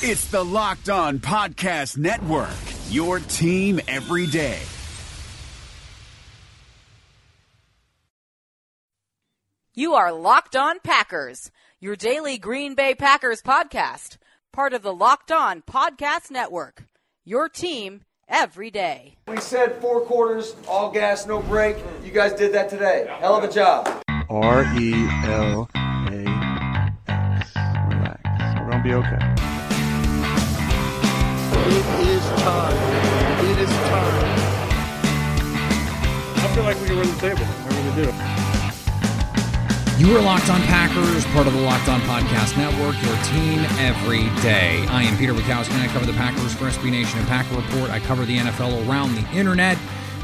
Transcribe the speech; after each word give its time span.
It's 0.00 0.26
the 0.26 0.44
Locked 0.44 0.88
On 0.90 1.18
Podcast 1.18 1.98
Network, 1.98 2.54
your 2.88 3.18
team 3.18 3.80
every 3.88 4.28
day. 4.28 4.60
You 9.74 9.94
are 9.94 10.12
Locked 10.12 10.54
On 10.54 10.78
Packers, 10.78 11.50
your 11.80 11.96
daily 11.96 12.38
Green 12.38 12.76
Bay 12.76 12.94
Packers 12.94 13.42
podcast, 13.42 14.18
part 14.52 14.72
of 14.72 14.82
the 14.82 14.94
Locked 14.94 15.32
On 15.32 15.62
Podcast 15.62 16.30
Network. 16.30 16.84
Your 17.24 17.48
team 17.48 18.02
every 18.28 18.70
day. 18.70 19.16
We 19.26 19.40
said 19.40 19.80
four 19.80 20.02
quarters, 20.02 20.54
all 20.68 20.92
gas, 20.92 21.26
no 21.26 21.42
break. 21.42 21.76
You 22.04 22.12
guys 22.12 22.34
did 22.34 22.52
that 22.54 22.70
today. 22.70 23.08
Hell 23.18 23.34
of 23.34 23.42
a 23.42 23.52
job. 23.52 24.00
R 24.30 24.62
E 24.78 24.92
L 25.24 25.68
A 25.74 26.94
X. 27.08 27.50
Relax. 27.88 28.60
We're 28.60 28.70
gonna 28.70 28.84
be 28.84 28.94
okay. 28.94 29.47
It 31.70 31.74
is 32.08 32.24
time. 32.40 32.76
It 33.44 33.58
is 33.58 33.68
time. 33.68 34.38
I 36.36 36.48
feel 36.54 36.64
like 36.64 36.80
we 36.80 36.86
can 36.86 36.96
run 36.96 37.06
the 37.06 37.20
table. 37.20 37.44
I 37.44 37.68
really 37.76 37.92
do. 38.04 38.08
You 39.98 40.16
are 40.16 40.22
Locked 40.22 40.48
On 40.48 40.62
Packers, 40.62 41.26
part 41.26 41.46
of 41.46 41.52
the 41.52 41.60
Locked 41.60 41.88
On 41.90 42.00
Podcast 42.02 42.56
Network, 42.56 42.94
your 43.04 43.16
team 43.24 43.58
every 43.78 44.30
day. 44.40 44.86
I 44.88 45.02
am 45.02 45.18
Peter 45.18 45.34
Bukowski, 45.34 45.72
and 45.72 45.82
I 45.82 45.88
cover 45.88 46.06
the 46.06 46.14
Packers 46.14 46.54
for 46.54 46.70
SB 46.70 46.90
Nation 46.90 47.18
and 47.18 47.28
Packer 47.28 47.56
Report. 47.56 47.90
I 47.90 48.00
cover 48.00 48.24
the 48.24 48.38
NFL 48.38 48.88
around 48.88 49.14
the 49.14 49.28
internet. 49.36 49.76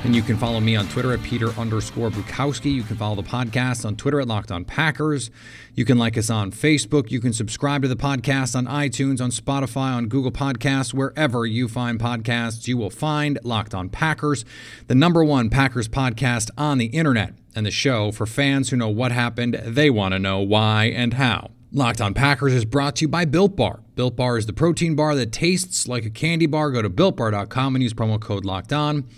And 0.04 0.14
you 0.14 0.20
can 0.20 0.36
follow 0.36 0.60
me 0.60 0.76
on 0.76 0.86
Twitter 0.88 1.14
at 1.14 1.22
Peter 1.22 1.48
underscore 1.58 2.10
Bukowski. 2.10 2.70
You 2.70 2.82
can 2.82 2.96
follow 2.96 3.16
the 3.16 3.22
podcast 3.22 3.86
on 3.86 3.96
Twitter 3.96 4.20
at 4.20 4.28
Locked 4.28 4.52
On 4.52 4.62
Packers. 4.62 5.30
You 5.74 5.86
can 5.86 5.96
like 5.96 6.18
us 6.18 6.28
on 6.28 6.52
Facebook. 6.52 7.10
You 7.10 7.20
can 7.20 7.32
subscribe 7.32 7.80
to 7.82 7.88
the 7.88 7.96
podcast 7.96 8.54
on 8.54 8.66
iTunes, 8.66 9.22
on 9.22 9.30
Spotify, 9.30 9.94
on 9.94 10.08
Google 10.08 10.30
Podcasts, 10.30 10.92
wherever 10.92 11.46
you 11.46 11.68
find 11.68 11.98
podcasts. 11.98 12.68
You 12.68 12.76
will 12.76 12.90
find 12.90 13.38
Locked 13.44 13.74
On 13.74 13.88
Packers, 13.88 14.44
the 14.88 14.94
number 14.94 15.24
one 15.24 15.48
Packers 15.48 15.88
podcast 15.88 16.50
on 16.58 16.76
the 16.76 16.86
internet, 16.86 17.32
and 17.56 17.64
the 17.64 17.70
show 17.70 18.12
for 18.12 18.26
fans 18.26 18.68
who 18.68 18.76
know 18.76 18.90
what 18.90 19.10
happened. 19.10 19.54
They 19.64 19.88
want 19.88 20.12
to 20.12 20.18
know 20.18 20.40
why 20.40 20.92
and 20.94 21.14
how. 21.14 21.52
Locked 21.72 22.02
on 22.02 22.12
Packers 22.12 22.52
is 22.52 22.66
brought 22.66 22.96
to 22.96 23.06
you 23.06 23.08
by 23.08 23.24
Built 23.24 23.56
Bar. 23.56 23.80
Built 23.94 24.16
Bar 24.16 24.36
is 24.36 24.44
the 24.44 24.52
protein 24.52 24.94
bar 24.96 25.14
that 25.14 25.32
tastes 25.32 25.88
like 25.88 26.04
a 26.04 26.10
candy 26.10 26.46
bar. 26.46 26.70
Go 26.70 26.82
to 26.82 26.90
builtbar.com 26.90 27.74
and 27.74 27.82
use 27.82 27.94
promo 27.94 28.20
code 28.20 28.44
Locked 28.44 28.74
On 28.74 29.08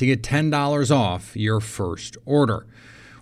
to 0.00 0.06
get 0.06 0.22
$10 0.22 0.90
off 0.90 1.36
your 1.36 1.60
first 1.60 2.16
order. 2.24 2.66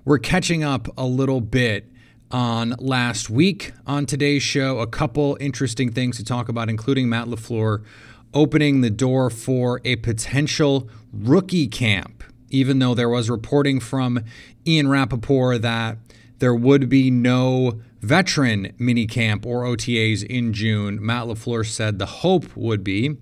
We're 0.04 0.20
catching 0.20 0.62
up 0.62 0.86
a 0.96 1.04
little 1.04 1.40
bit 1.40 1.90
on 2.30 2.76
last 2.78 3.28
week 3.28 3.72
on 3.84 4.06
today's 4.06 4.44
show. 4.44 4.78
A 4.78 4.86
couple 4.86 5.36
interesting 5.40 5.90
things 5.90 6.18
to 6.18 6.24
talk 6.24 6.48
about, 6.48 6.68
including 6.68 7.08
Matt 7.08 7.26
LaFleur 7.26 7.84
opening 8.32 8.80
the 8.80 8.90
door 8.90 9.28
for 9.28 9.80
a 9.84 9.96
potential 9.96 10.88
rookie 11.12 11.66
camp, 11.66 12.22
even 12.48 12.78
though 12.78 12.94
there 12.94 13.08
was 13.08 13.28
reporting 13.28 13.80
from 13.80 14.20
Ian 14.64 14.86
Rapoport 14.86 15.62
that 15.62 15.98
there 16.38 16.54
would 16.54 16.88
be 16.88 17.10
no 17.10 17.80
veteran 18.00 18.72
minicamp 18.78 19.44
or 19.44 19.64
OTAs 19.64 20.22
in 20.22 20.52
June. 20.52 21.04
Matt 21.04 21.26
LaFleur 21.26 21.66
said 21.66 21.98
the 21.98 22.06
hope 22.06 22.56
would 22.56 22.84
be 22.84 23.16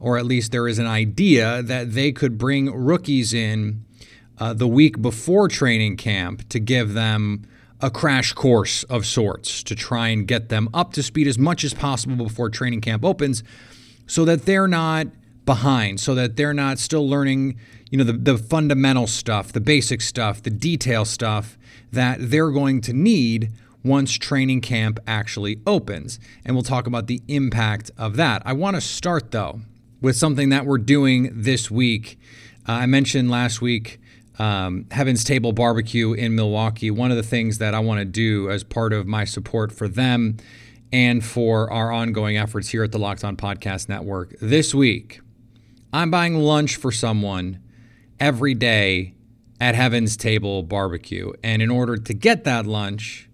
or 0.00 0.18
at 0.18 0.26
least 0.26 0.52
there 0.52 0.68
is 0.68 0.78
an 0.78 0.86
idea 0.86 1.62
that 1.62 1.92
they 1.92 2.12
could 2.12 2.38
bring 2.38 2.72
rookies 2.72 3.32
in 3.32 3.84
uh, 4.38 4.52
the 4.52 4.68
week 4.68 5.00
before 5.00 5.48
training 5.48 5.96
camp 5.96 6.48
to 6.48 6.58
give 6.58 6.94
them 6.94 7.46
a 7.80 7.90
crash 7.90 8.32
course 8.32 8.82
of 8.84 9.04
sorts 9.04 9.62
to 9.62 9.74
try 9.74 10.08
and 10.08 10.26
get 10.26 10.48
them 10.48 10.68
up 10.72 10.92
to 10.92 11.02
speed 11.02 11.26
as 11.26 11.38
much 11.38 11.62
as 11.64 11.74
possible 11.74 12.16
before 12.16 12.48
training 12.48 12.80
camp 12.80 13.04
opens 13.04 13.42
so 14.06 14.24
that 14.24 14.46
they're 14.46 14.68
not 14.68 15.06
behind, 15.44 16.00
so 16.00 16.14
that 16.14 16.36
they're 16.36 16.54
not 16.54 16.78
still 16.78 17.08
learning, 17.08 17.58
you 17.90 17.98
know, 17.98 18.04
the, 18.04 18.12
the 18.12 18.38
fundamental 18.38 19.06
stuff, 19.06 19.52
the 19.52 19.60
basic 19.60 20.00
stuff, 20.00 20.42
the 20.42 20.50
detail 20.50 21.04
stuff 21.04 21.58
that 21.92 22.18
they're 22.20 22.50
going 22.50 22.80
to 22.80 22.92
need 22.92 23.50
once 23.84 24.12
training 24.12 24.60
camp 24.60 24.98
actually 25.06 25.60
opens. 25.66 26.18
And 26.44 26.56
we'll 26.56 26.64
talk 26.64 26.86
about 26.86 27.06
the 27.06 27.22
impact 27.28 27.90
of 27.96 28.16
that. 28.16 28.42
I 28.44 28.52
want 28.52 28.74
to 28.76 28.80
start 28.80 29.30
though 29.30 29.60
with 30.00 30.16
something 30.16 30.50
that 30.50 30.66
we're 30.66 30.78
doing 30.78 31.30
this 31.32 31.70
week. 31.70 32.18
Uh, 32.68 32.72
I 32.72 32.86
mentioned 32.86 33.30
last 33.30 33.60
week 33.60 34.00
um, 34.38 34.86
Heaven's 34.90 35.24
Table 35.24 35.52
Barbecue 35.52 36.12
in 36.12 36.34
Milwaukee. 36.34 36.90
One 36.90 37.10
of 37.10 37.16
the 37.16 37.22
things 37.22 37.58
that 37.58 37.74
I 37.74 37.80
want 37.80 38.00
to 38.00 38.04
do 38.04 38.50
as 38.50 38.64
part 38.64 38.92
of 38.92 39.06
my 39.06 39.24
support 39.24 39.72
for 39.72 39.88
them 39.88 40.36
and 40.92 41.24
for 41.24 41.70
our 41.72 41.90
ongoing 41.90 42.36
efforts 42.36 42.68
here 42.68 42.84
at 42.84 42.92
the 42.92 42.98
Locked 42.98 43.24
On 43.24 43.36
Podcast 43.36 43.88
Network 43.88 44.34
this 44.40 44.74
week, 44.74 45.20
I'm 45.92 46.10
buying 46.10 46.36
lunch 46.36 46.76
for 46.76 46.92
someone 46.92 47.60
every 48.20 48.54
day 48.54 49.14
at 49.60 49.74
Heaven's 49.74 50.16
Table 50.16 50.62
Barbecue. 50.62 51.32
And 51.42 51.62
in 51.62 51.70
order 51.70 51.96
to 51.96 52.14
get 52.14 52.44
that 52.44 52.66
lunch, 52.66 53.28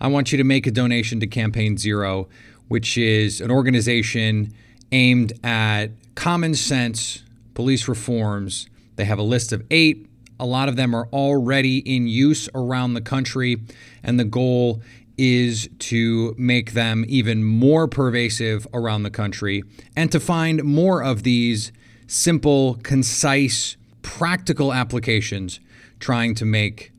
I 0.00 0.06
want 0.06 0.32
you 0.32 0.38
to 0.38 0.44
make 0.44 0.66
a 0.66 0.70
donation 0.70 1.20
to 1.20 1.26
Campaign 1.26 1.76
Zero, 1.76 2.28
which 2.68 2.96
is 2.96 3.40
an 3.40 3.50
organization 3.50 4.52
aimed 4.92 5.32
at 5.44 5.88
common 6.14 6.54
sense 6.54 7.22
police 7.54 7.88
reforms. 7.88 8.68
They 8.96 9.04
have 9.04 9.18
a 9.18 9.22
list 9.22 9.52
of 9.52 9.64
eight. 9.70 10.08
A 10.38 10.46
lot 10.46 10.68
of 10.68 10.76
them 10.76 10.94
are 10.94 11.08
already 11.12 11.78
in 11.78 12.06
use 12.06 12.48
around 12.54 12.94
the 12.94 13.00
country, 13.00 13.58
and 14.02 14.18
the 14.18 14.24
goal 14.24 14.82
is 15.16 15.68
to 15.78 16.34
make 16.36 16.72
them 16.72 17.04
even 17.06 17.44
more 17.44 17.86
pervasive 17.86 18.66
around 18.74 19.04
the 19.04 19.10
country 19.10 19.62
and 19.94 20.10
to 20.10 20.18
find 20.18 20.64
more 20.64 21.04
of 21.04 21.22
these 21.22 21.70
simple, 22.08 22.74
concise, 22.82 23.76
practical 24.02 24.72
applications 24.72 25.60
trying 26.00 26.34
to 26.34 26.44
make 26.44 26.92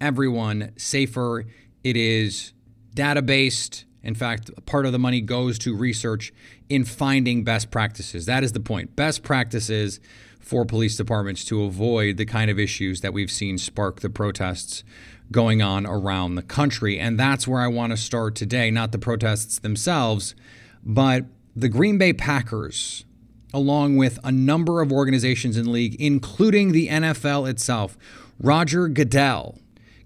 everyone 0.00 0.72
safer. 0.76 1.44
It 1.84 1.96
is 1.96 2.52
data 2.94 3.22
based. 3.22 3.84
In 4.02 4.14
fact, 4.14 4.50
part 4.66 4.86
of 4.86 4.92
the 4.92 4.98
money 4.98 5.20
goes 5.20 5.58
to 5.60 5.76
research 5.76 6.32
in 6.68 6.84
finding 6.84 7.44
best 7.44 7.70
practices. 7.70 8.26
That 8.26 8.42
is 8.42 8.52
the 8.52 8.60
point. 8.60 8.96
Best 8.96 9.22
practices 9.22 10.00
for 10.38 10.64
police 10.64 10.96
departments 10.96 11.44
to 11.44 11.62
avoid 11.64 12.16
the 12.16 12.24
kind 12.24 12.50
of 12.50 12.58
issues 12.58 13.02
that 13.02 13.12
we've 13.12 13.30
seen 13.30 13.58
spark 13.58 14.00
the 14.00 14.10
protests 14.10 14.82
going 15.30 15.62
on 15.62 15.86
around 15.86 16.34
the 16.34 16.42
country. 16.42 16.98
And 16.98 17.18
that's 17.18 17.46
where 17.46 17.60
I 17.60 17.68
want 17.68 17.92
to 17.92 17.96
start 17.96 18.34
today, 18.34 18.70
not 18.70 18.90
the 18.90 18.98
protests 18.98 19.58
themselves, 19.58 20.34
but 20.82 21.26
the 21.54 21.68
Green 21.68 21.98
Bay 21.98 22.12
Packers, 22.12 23.04
along 23.52 23.96
with 23.96 24.18
a 24.24 24.32
number 24.32 24.80
of 24.80 24.90
organizations 24.90 25.56
in 25.56 25.64
the 25.64 25.70
league, 25.70 26.00
including 26.00 26.72
the 26.72 26.88
NFL 26.88 27.48
itself. 27.48 27.96
Roger 28.40 28.88
Goodell 28.88 29.58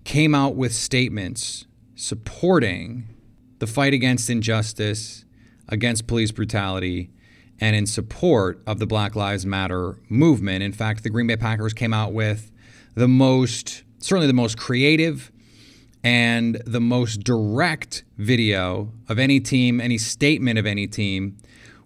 came 0.03 0.35
out 0.35 0.57
with 0.57 0.75
statements 0.75 1.67
supporting 1.95 3.14
the 3.65 3.73
fight 3.73 3.95
against 3.95 4.29
injustice, 4.29 5.25
against 5.71 6.07
police 6.07 6.31
brutality, 6.31 7.09
and 7.59 7.75
in 7.75 7.87
support 7.87 8.63
of 8.67 8.79
the 8.79 8.87
Black 8.87 9.17
Lives 9.17 9.47
Matter 9.47 9.99
movement. 10.11 10.63
In 10.63 10.71
fact, 10.71 11.03
the 11.03 11.09
Green 11.09 11.27
Bay 11.27 11.39
Packers 11.39 11.73
came 11.73 11.95
out 11.95 12.13
with 12.13 12.53
the 12.95 13.09
most, 13.09 13.83
certainly 14.01 14.27
the 14.27 14.35
most 14.35 14.59
creative 14.59 15.33
and 16.03 16.61
the 16.67 16.81
most 16.81 17.21
direct 17.21 18.05
video 18.19 18.93
of 19.09 19.19
any 19.19 19.41
team, 19.41 19.81
any 19.81 19.97
statement 19.97 20.59
of 20.59 20.67
any 20.67 20.87
team, 20.87 21.39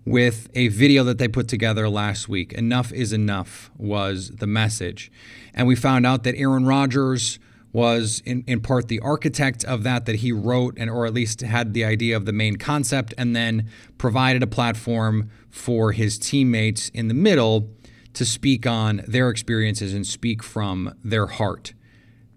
with 0.05 0.49
a 0.55 0.66
video 0.66 1.05
that 1.05 1.19
they 1.19 1.28
put 1.28 1.47
together 1.47 1.89
last 1.89 2.28
week. 2.28 2.53
Enough 2.55 2.93
is 2.93 3.12
enough 3.12 3.71
was 3.77 4.31
the 4.31 4.49
message. 4.49 5.12
And 5.55 5.69
we 5.69 5.77
found 5.77 6.06
out 6.06 6.25
that 6.25 6.34
Aaron 6.34 6.66
Rodgers 6.66 7.39
was 7.73 8.23
in, 8.25 8.43
in 8.47 8.61
part 8.61 8.89
the 8.89 9.01
architect 9.01 9.65
of 9.65 9.83
that 9.83 10.06
that 10.06 10.17
he 10.17 10.33
wrote 10.33 10.75
and 10.79 10.89
or 10.89 11.06
at 11.06 11.12
least 11.12 11.43
had 11.43 11.75
the 11.75 11.84
idea 11.84 12.17
of 12.17 12.25
the 12.25 12.33
main 12.33 12.56
concept 12.56 13.12
and 13.19 13.37
then 13.37 13.69
provided 13.99 14.43
a 14.43 14.47
platform 14.47 15.31
for 15.51 15.92
his 15.92 16.19
teammates 16.19 16.89
in 16.91 17.09
the 17.09 17.15
middle 17.15 17.71
to 18.15 18.25
speak 18.25 18.66
on 18.66 19.03
their 19.07 19.28
experiences 19.28 19.92
and 19.92 20.07
speak 20.07 20.42
from 20.42 20.95
their 21.04 21.27
heart. 21.27 21.75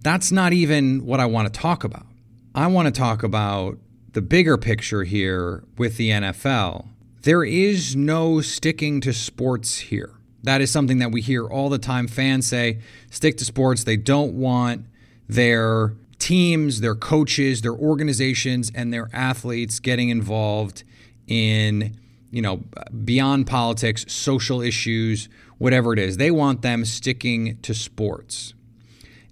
That's 0.02 0.32
not 0.32 0.54
even 0.54 1.06
what 1.06 1.20
I 1.20 1.26
want 1.26 1.52
to 1.52 1.60
talk 1.60 1.84
about. 1.84 2.06
I 2.54 2.68
want 2.68 2.88
to 2.88 2.92
talk 2.92 3.24
about 3.24 3.78
the 4.12 4.22
bigger 4.22 4.58
picture 4.58 5.04
here 5.04 5.64
with 5.78 5.98
the 5.98 6.10
NFL. 6.10 6.88
There 7.22 7.44
is 7.44 7.96
no 7.96 8.42
sticking 8.42 9.00
to 9.02 9.14
sports 9.14 9.78
here. 9.78 10.16
That 10.44 10.60
is 10.60 10.72
something 10.72 10.98
that 11.00 11.12
we 11.12 11.22
hear 11.22 11.46
all 11.46 11.70
the 11.70 11.78
time. 11.78 12.08
Fans 12.08 12.48
say, 12.48 12.80
stick 13.10 13.38
to 13.38 13.46
sports. 13.46 13.84
They 13.84 13.96
don't 13.96 14.34
want 14.34 14.88
their 15.32 15.94
teams, 16.20 16.82
their 16.82 16.94
coaches, 16.94 17.62
their 17.62 17.74
organizations, 17.74 18.70
and 18.76 18.94
their 18.94 19.10
athletes 19.14 19.80
getting 19.80 20.10
involved 20.10 20.84
in, 21.26 21.96
you 22.32 22.42
know, 22.42 22.58
beyond 23.06 23.48
politics, 23.48 24.06
social 24.10 24.62
issues, 24.62 25.30
whatever 25.58 25.94
it 25.94 26.00
is. 26.00 26.18
They 26.18 26.32
want 26.32 26.62
them 26.62 26.84
sticking 26.84 27.58
to 27.62 27.74
sports. 27.74 28.54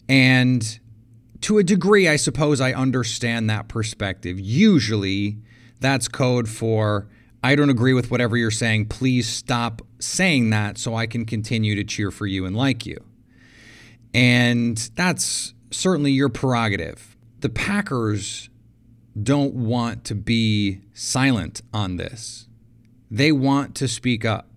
And 0.08 0.80
to 1.42 1.58
a 1.58 1.64
degree, 1.64 2.08
I 2.08 2.16
suppose 2.16 2.62
I 2.62 2.72
understand 2.72 3.50
that 3.50 3.68
perspective. 3.68 4.40
Usually, 4.40 5.38
that's 5.82 6.08
code 6.08 6.48
for 6.48 7.10
I 7.44 7.56
don't 7.56 7.70
agree 7.70 7.94
with 7.94 8.10
whatever 8.10 8.38
you're 8.38 8.52
saying. 8.52 8.88
Please 8.88 9.28
stop 9.28 9.82
saying 10.00 10.50
that 10.52 10.78
so 10.78 10.96
I 10.96 11.08
can 11.08 11.26
continue 11.26 11.76
to 11.76 11.84
cheer 11.84 12.10
for 12.10 12.26
you 12.26 12.46
and 12.46 12.56
like 12.56 12.86
you. 12.86 12.98
And 14.14 14.78
that's 14.96 15.54
certainly 15.72 16.12
your 16.12 16.30
prerogative. 16.30 17.16
The 17.40 17.50
Packers 17.50 18.50
don't 19.22 19.54
want 19.54 20.04
to 20.06 20.16
be 20.16 20.82
silent 20.94 21.62
on 21.74 21.98
this. 21.98 22.48
They 23.10 23.32
want 23.32 23.76
to 23.76 23.88
speak 23.88 24.26
up. 24.26 24.48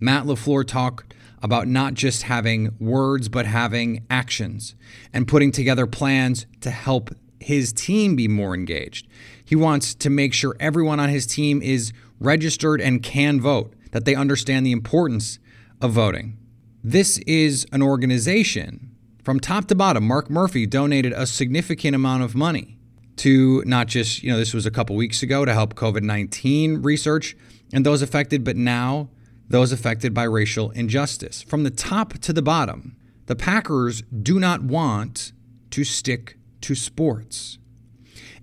Matt 0.00 0.24
LaFleur 0.24 0.66
talked 0.66 1.14
about 1.42 1.66
not 1.66 1.94
just 1.94 2.24
having 2.24 2.74
words, 2.78 3.28
but 3.28 3.46
having 3.46 4.04
actions 4.10 4.74
and 5.12 5.28
putting 5.28 5.52
together 5.52 5.86
plans 5.86 6.46
to 6.60 6.70
help 6.70 7.10
his 7.40 7.72
team 7.72 8.16
be 8.16 8.28
more 8.28 8.54
engaged. 8.54 9.06
He 9.44 9.54
wants 9.54 9.94
to 9.94 10.10
make 10.10 10.34
sure 10.34 10.56
everyone 10.58 11.00
on 11.00 11.08
his 11.08 11.26
team 11.26 11.62
is 11.62 11.92
registered 12.18 12.80
and 12.80 13.02
can 13.02 13.40
vote, 13.40 13.74
that 13.92 14.04
they 14.04 14.14
understand 14.14 14.66
the 14.66 14.72
importance 14.72 15.38
of 15.80 15.92
voting. 15.92 16.36
This 16.82 17.18
is 17.18 17.66
an 17.72 17.82
organization 17.82 18.95
from 19.26 19.40
top 19.40 19.66
to 19.66 19.74
bottom. 19.74 20.06
Mark 20.06 20.30
Murphy 20.30 20.66
donated 20.66 21.12
a 21.12 21.26
significant 21.26 21.96
amount 21.96 22.22
of 22.22 22.36
money 22.36 22.78
to 23.16 23.60
not 23.66 23.88
just, 23.88 24.22
you 24.22 24.30
know, 24.30 24.38
this 24.38 24.54
was 24.54 24.66
a 24.66 24.70
couple 24.70 24.94
weeks 24.94 25.20
ago 25.20 25.44
to 25.44 25.52
help 25.52 25.74
COVID 25.74 26.02
19 26.02 26.80
research 26.82 27.36
and 27.72 27.84
those 27.84 28.02
affected, 28.02 28.44
but 28.44 28.54
now 28.54 29.08
those 29.48 29.72
affected 29.72 30.14
by 30.14 30.22
racial 30.22 30.70
injustice. 30.70 31.42
From 31.42 31.64
the 31.64 31.72
top 31.72 32.12
to 32.20 32.32
the 32.32 32.40
bottom, 32.40 32.94
the 33.26 33.34
Packers 33.34 34.02
do 34.02 34.38
not 34.38 34.62
want 34.62 35.32
to 35.70 35.82
stick 35.82 36.38
to 36.60 36.76
sports. 36.76 37.58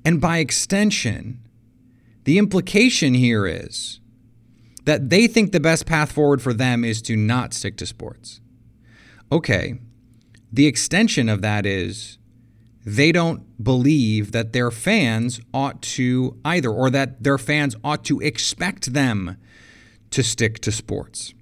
And 0.03 0.19
by 0.19 0.39
extension, 0.39 1.47
the 2.25 2.37
implication 2.37 3.13
here 3.13 3.47
is 3.47 4.01
that 4.83 5.09
they 5.09 5.27
think 5.27 5.53
the 5.53 5.61
best 5.61 5.85
path 5.85 6.11
forward 6.11 6.41
for 6.41 6.51
them 6.51 6.83
is 6.83 7.01
to 7.03 7.15
not 7.15 7.53
stick 7.53 7.77
to 7.77 7.85
sports. 7.85 8.41
Okay, 9.31 9.79
the 10.53 10.67
extension 10.67 11.27
of 11.29 11.41
that 11.41 11.65
is 11.65 12.19
they 12.85 13.11
don't 13.11 13.63
believe 13.63 14.31
that 14.33 14.53
their 14.53 14.69
fans 14.69 15.41
ought 15.51 15.81
to 15.81 16.39
either, 16.45 16.69
or 16.69 16.91
that 16.91 17.23
their 17.23 17.39
fans 17.39 17.75
ought 17.83 18.05
to 18.05 18.19
expect 18.19 18.93
them 18.93 19.37
to 20.11 20.21
stick 20.21 20.59
to 20.59 20.71
sports. 20.71 21.33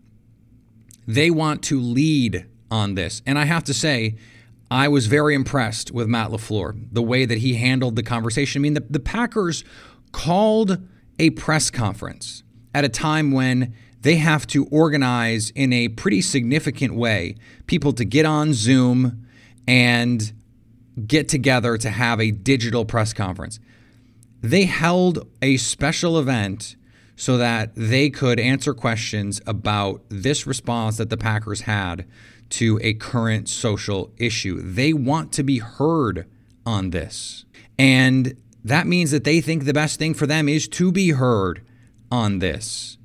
They 1.05 1.29
want 1.29 1.61
to 1.63 1.79
lead 1.79 2.45
on 2.69 2.95
this. 2.95 3.21
And 3.25 3.37
I 3.37 3.45
have 3.45 3.65
to 3.65 3.73
say, 3.73 4.15
I 4.69 4.87
was 4.87 5.07
very 5.07 5.35
impressed 5.35 5.91
with 5.91 6.07
Matt 6.07 6.29
LaFleur, 6.29 6.87
the 6.89 7.01
way 7.01 7.25
that 7.25 7.39
he 7.39 7.55
handled 7.55 7.97
the 7.97 8.03
conversation. 8.03 8.61
I 8.61 8.63
mean, 8.63 8.75
the, 8.75 8.85
the 8.89 9.01
Packers 9.01 9.65
called 10.13 10.77
a 11.19 11.31
press 11.31 11.69
conference 11.69 12.43
at 12.73 12.85
a 12.85 12.89
time 12.89 13.31
when 13.31 13.75
they 14.01 14.15
have 14.15 14.47
to 14.47 14.65
organize 14.65 15.51
in 15.51 15.71
a 15.73 15.87
pretty 15.89 16.21
significant 16.21 16.95
way 16.95 17.35
people 17.67 17.93
to 17.93 18.05
get 18.05 18.25
on 18.25 18.53
Zoom 18.53 19.25
and 19.67 20.33
get 21.07 21.29
together 21.29 21.77
to 21.77 21.89
have 21.89 22.19
a 22.19 22.31
digital 22.31 22.83
press 22.85 23.13
conference. 23.13 23.59
They 24.41 24.65
held 24.65 25.27
a 25.41 25.57
special 25.57 26.17
event 26.17 26.75
so 27.15 27.37
that 27.37 27.71
they 27.75 28.09
could 28.09 28.39
answer 28.39 28.73
questions 28.73 29.39
about 29.45 30.01
this 30.09 30.47
response 30.47 30.97
that 30.97 31.11
the 31.11 31.17
Packers 31.17 31.61
had 31.61 32.05
to 32.49 32.79
a 32.81 32.95
current 32.95 33.47
social 33.47 34.11
issue. 34.17 34.59
They 34.61 34.93
want 34.93 35.31
to 35.33 35.43
be 35.43 35.59
heard 35.59 36.27
on 36.65 36.89
this. 36.89 37.45
And 37.77 38.35
that 38.63 38.87
means 38.87 39.11
that 39.11 39.23
they 39.23 39.41
think 39.41 39.65
the 39.65 39.73
best 39.73 39.99
thing 39.99 40.13
for 40.15 40.25
them 40.25 40.49
is 40.49 40.67
to 40.69 40.91
be 40.91 41.11
heard 41.11 41.61
on 42.11 42.39
this. 42.39 42.97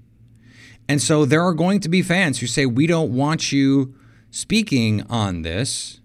And 0.89 1.03
so 1.03 1.25
there 1.25 1.43
are 1.43 1.55
going 1.55 1.81
to 1.81 1.89
be 1.89 2.03
fans 2.03 2.39
who 2.39 2.47
say, 2.47 2.67
We 2.67 2.87
don't 2.87 3.13
want 3.13 3.53
you 3.53 3.95
speaking 4.31 5.03
on 5.11 5.43
this. 5.43 6.01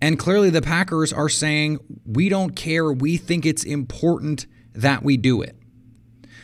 And 0.00 0.18
clearly 0.18 0.50
the 0.50 0.62
Packers 0.62 1.12
are 1.12 1.28
saying, 1.28 1.78
We 2.04 2.28
don't 2.28 2.56
care. 2.56 2.92
We 2.92 3.16
think 3.16 3.46
it's 3.46 3.64
important 3.64 4.46
that 4.74 5.02
we 5.02 5.16
do 5.16 5.42
it. 5.42 5.56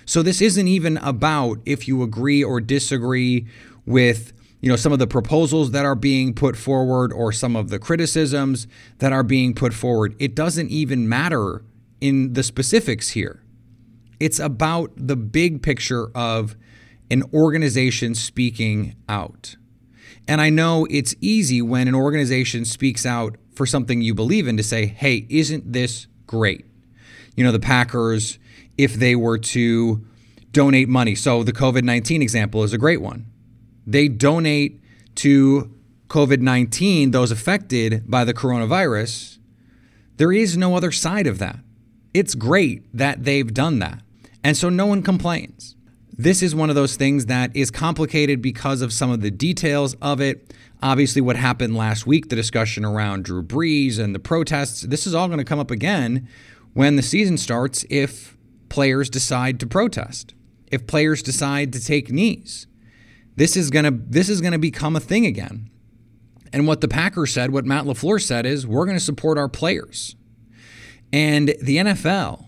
So 0.06 0.23
this 0.23 0.43
isn't 0.43 0.69
even 0.69 0.99
about 0.99 1.59
if 1.65 1.88
you 1.88 2.03
agree 2.03 2.44
or 2.44 2.61
disagree 2.61 3.47
with 3.87 4.32
you 4.61 4.69
know 4.69 4.77
some 4.77 4.93
of 4.93 4.99
the 4.99 5.06
proposals 5.06 5.73
that 5.73 5.85
are 5.85 5.94
being 5.94 6.35
put 6.35 6.56
forward 6.56 7.12
or 7.12 7.32
some 7.32 7.55
of 7.55 7.69
the 7.69 7.79
criticisms 7.79 8.67
that 8.99 9.12
are 9.12 9.23
being 9.23 9.55
put 9.55 9.75
forward. 9.75 10.17
It 10.19 10.35
doesn't 10.35 10.70
even 10.70 11.09
matter 11.09 11.62
in 12.00 12.32
the 12.32 12.43
specifics 12.43 13.11
here. 13.11 13.43
It's 14.20 14.38
about 14.38 14.93
the 14.97 15.17
big 15.17 15.62
picture 15.62 16.11
of 16.15 16.56
an 17.14 17.22
organization 17.32 18.14
speaking 18.14 18.96
out. 19.08 19.56
And 20.26 20.40
I 20.40 20.50
know 20.50 20.87
it's 20.90 21.14
easy 21.20 21.62
when 21.62 21.87
an 21.87 21.94
organization 21.94 22.64
speaks 22.64 23.06
out 23.06 23.37
for 23.55 23.66
something 23.66 24.02
you 24.02 24.14
believe 24.14 24.49
in 24.49 24.56
to 24.56 24.62
say, 24.62 24.87
hey, 24.87 25.26
isn't 25.28 25.72
this 25.72 26.06
great? 26.26 26.66
You 27.37 27.44
know, 27.44 27.52
the 27.52 27.61
Packers 27.61 28.38
if 28.76 28.94
they 28.94 29.14
were 29.14 29.38
to 29.38 30.05
donate 30.50 30.88
money. 30.88 31.14
So 31.14 31.44
the 31.44 31.52
COVID 31.52 31.84
19 31.84 32.20
example 32.20 32.64
is 32.64 32.72
a 32.72 32.78
great 32.78 33.00
one. 33.00 33.26
They 33.87 34.08
donate 34.08 34.82
to 35.17 35.72
COVID 36.08 36.40
19, 36.40 37.12
those 37.12 37.31
affected 37.31 38.10
by 38.10 38.25
the 38.25 38.34
coronavirus. 38.34 39.38
There 40.17 40.32
is 40.32 40.56
no 40.56 40.76
other 40.76 40.90
side 40.90 41.28
of 41.28 41.38
that. 41.38 41.60
It's 42.12 42.34
great 42.34 42.84
that 42.96 43.25
they've 43.25 43.52
done 43.52 43.78
that. 43.81 44.02
And 44.43 44.56
so 44.56 44.69
no 44.69 44.87
one 44.87 45.02
complains. 45.02 45.76
This 46.16 46.43
is 46.43 46.55
one 46.55 46.70
of 46.70 46.76
those 46.76 46.94
things 46.94 47.26
that 47.26 47.55
is 47.56 47.72
complicated 47.72 48.40
because 48.40 48.82
of 48.82 48.93
some 48.93 49.11
of 49.11 49.20
the 49.20 49.32
details 49.32 49.94
of 50.00 50.20
it. 50.20 50.55
Obviously, 50.81 51.20
what 51.20 51.34
happened 51.34 51.76
last 51.76 52.06
week, 52.06 52.28
the 52.28 52.37
discussion 52.37 52.84
around 52.84 53.25
Drew 53.25 53.43
Brees 53.43 53.99
and 53.99 54.14
the 54.14 54.20
protests, 54.20 54.82
this 54.82 55.08
is 55.08 55.14
all 55.14 55.26
going 55.26 55.38
to 55.38 55.44
come 55.44 55.58
up 55.58 55.72
again 55.72 56.28
when 56.72 56.94
the 56.94 57.02
season 57.02 57.37
starts 57.37 57.84
if 57.90 58.37
players 58.69 59.11
decide 59.11 59.58
to 59.58 59.66
protest, 59.66 60.34
if 60.70 60.87
players 60.87 61.20
decide 61.20 61.72
to 61.72 61.84
take 61.84 62.12
knees. 62.12 62.69
This 63.34 63.56
is 63.56 63.70
going 63.70 63.84
to 63.84 63.90
this 63.90 64.28
is 64.28 64.40
going 64.40 64.52
to 64.52 64.58
become 64.58 64.94
a 64.94 65.00
thing 65.00 65.26
again. 65.26 65.69
And 66.52 66.69
what 66.69 66.81
the 66.81 66.87
Packers 66.87 67.32
said, 67.32 67.50
what 67.50 67.64
Matt 67.64 67.84
LaFleur 67.84 68.22
said 68.22 68.46
is 68.46 68.64
we're 68.64 68.84
going 68.84 68.96
to 68.96 69.05
support 69.05 69.37
our 69.37 69.49
players. 69.49 70.14
And 71.12 71.49
the 71.60 71.78
NFL, 71.78 72.44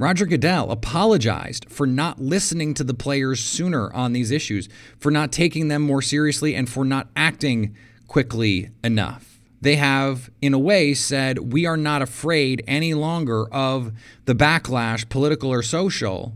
Roger 0.00 0.26
Goodell 0.26 0.70
apologized 0.70 1.66
for 1.68 1.86
not 1.86 2.20
listening 2.20 2.74
to 2.74 2.84
the 2.84 2.94
players 2.94 3.40
sooner 3.40 3.92
on 3.92 4.12
these 4.12 4.30
issues, 4.30 4.68
for 4.98 5.10
not 5.10 5.30
taking 5.30 5.68
them 5.68 5.82
more 5.82 6.02
seriously 6.02 6.54
and 6.54 6.68
for 6.68 6.84
not 6.84 7.08
acting 7.14 7.76
quickly 8.08 8.70
enough 8.82 9.30
they 9.60 9.76
have, 9.76 10.30
in 10.40 10.54
a 10.54 10.58
way, 10.58 10.94
said, 10.94 11.52
we 11.52 11.66
are 11.66 11.76
not 11.76 12.02
afraid 12.02 12.64
any 12.66 12.94
longer 12.94 13.46
of 13.52 13.92
the 14.24 14.34
backlash, 14.34 15.08
political 15.08 15.50
or 15.50 15.62
social, 15.62 16.34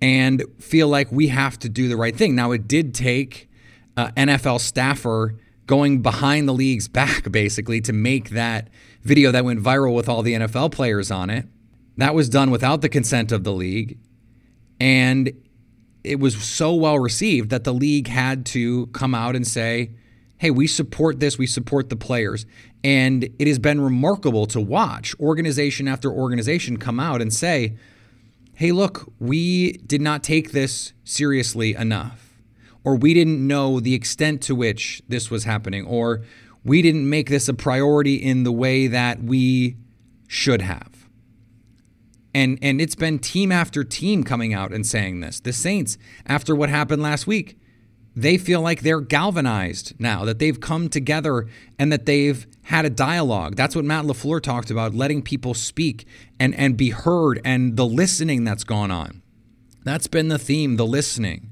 and 0.00 0.42
feel 0.58 0.88
like 0.88 1.10
we 1.12 1.28
have 1.28 1.58
to 1.60 1.68
do 1.68 1.88
the 1.88 1.96
right 1.96 2.16
thing. 2.16 2.34
Now, 2.34 2.50
it 2.50 2.66
did 2.66 2.92
take 2.92 3.48
uh, 3.96 4.08
NFL 4.16 4.60
staffer 4.60 5.36
going 5.66 6.02
behind 6.02 6.48
the 6.48 6.52
league's 6.52 6.88
back, 6.88 7.30
basically, 7.30 7.80
to 7.82 7.92
make 7.92 8.30
that 8.30 8.68
video 9.02 9.30
that 9.30 9.44
went 9.44 9.62
viral 9.62 9.94
with 9.94 10.08
all 10.08 10.22
the 10.22 10.34
NFL 10.34 10.72
players 10.72 11.10
on 11.10 11.30
it. 11.30 11.46
That 11.96 12.14
was 12.14 12.28
done 12.28 12.50
without 12.50 12.80
the 12.80 12.88
consent 12.88 13.32
of 13.32 13.44
the 13.44 13.52
league. 13.52 13.98
And 14.80 15.32
it 16.02 16.20
was 16.20 16.42
so 16.42 16.74
well 16.74 16.98
received 16.98 17.50
that 17.50 17.64
the 17.64 17.72
league 17.72 18.08
had 18.08 18.44
to 18.46 18.86
come 18.88 19.14
out 19.14 19.34
and 19.36 19.46
say, 19.46 19.92
hey, 20.38 20.50
we 20.50 20.66
support 20.66 21.20
this, 21.20 21.38
we 21.38 21.46
support 21.46 21.88
the 21.88 21.96
players. 21.96 22.44
And 22.82 23.30
it 23.38 23.46
has 23.46 23.58
been 23.58 23.80
remarkable 23.80 24.46
to 24.46 24.60
watch 24.60 25.18
organization 25.18 25.88
after 25.88 26.10
organization 26.10 26.76
come 26.76 27.00
out 27.00 27.22
and 27.22 27.32
say, 27.32 27.76
hey, 28.54 28.72
look, 28.72 29.10
we 29.18 29.72
did 29.78 30.02
not 30.02 30.22
take 30.22 30.52
this 30.52 30.92
seriously 31.02 31.74
enough, 31.74 32.34
or 32.84 32.94
we 32.94 33.14
didn't 33.14 33.44
know 33.46 33.80
the 33.80 33.94
extent 33.94 34.42
to 34.42 34.54
which 34.54 35.02
this 35.08 35.30
was 35.30 35.44
happening, 35.44 35.86
or 35.86 36.22
we 36.64 36.82
didn't 36.82 37.08
make 37.08 37.30
this 37.30 37.48
a 37.48 37.54
priority 37.54 38.16
in 38.16 38.44
the 38.44 38.52
way 38.52 38.86
that 38.86 39.22
we 39.22 39.76
should 40.28 40.62
have. 40.62 40.93
And, 42.34 42.58
and 42.60 42.80
it's 42.80 42.96
been 42.96 43.20
team 43.20 43.52
after 43.52 43.84
team 43.84 44.24
coming 44.24 44.52
out 44.52 44.72
and 44.72 44.84
saying 44.84 45.20
this. 45.20 45.38
The 45.40 45.52
Saints, 45.52 45.96
after 46.26 46.54
what 46.54 46.68
happened 46.68 47.00
last 47.00 47.26
week, 47.26 47.56
they 48.16 48.38
feel 48.38 48.60
like 48.60 48.82
they're 48.82 49.00
galvanized 49.00 49.94
now, 49.98 50.24
that 50.24 50.38
they've 50.38 50.60
come 50.60 50.88
together 50.88 51.46
and 51.78 51.92
that 51.92 52.06
they've 52.06 52.46
had 52.62 52.84
a 52.84 52.90
dialogue. 52.90 53.56
That's 53.56 53.74
what 53.74 53.84
Matt 53.84 54.04
LaFleur 54.04 54.40
talked 54.40 54.70
about, 54.70 54.94
letting 54.94 55.22
people 55.22 55.54
speak 55.54 56.06
and, 56.38 56.54
and 56.54 56.76
be 56.76 56.90
heard 56.90 57.40
and 57.44 57.76
the 57.76 57.86
listening 57.86 58.44
that's 58.44 58.64
gone 58.64 58.90
on. 58.90 59.22
That's 59.84 60.06
been 60.06 60.28
the 60.28 60.38
theme, 60.38 60.76
the 60.76 60.86
listening. 60.86 61.50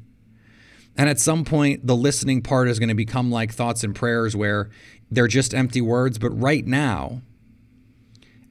And 0.96 1.08
at 1.08 1.18
some 1.18 1.44
point, 1.44 1.86
the 1.86 1.96
listening 1.96 2.42
part 2.42 2.68
is 2.68 2.78
going 2.78 2.88
to 2.88 2.94
become 2.94 3.30
like 3.30 3.52
thoughts 3.52 3.82
and 3.82 3.94
prayers 3.94 4.36
where 4.36 4.70
they're 5.10 5.28
just 5.28 5.54
empty 5.54 5.80
words. 5.80 6.18
But 6.18 6.30
right 6.30 6.66
now, 6.66 7.22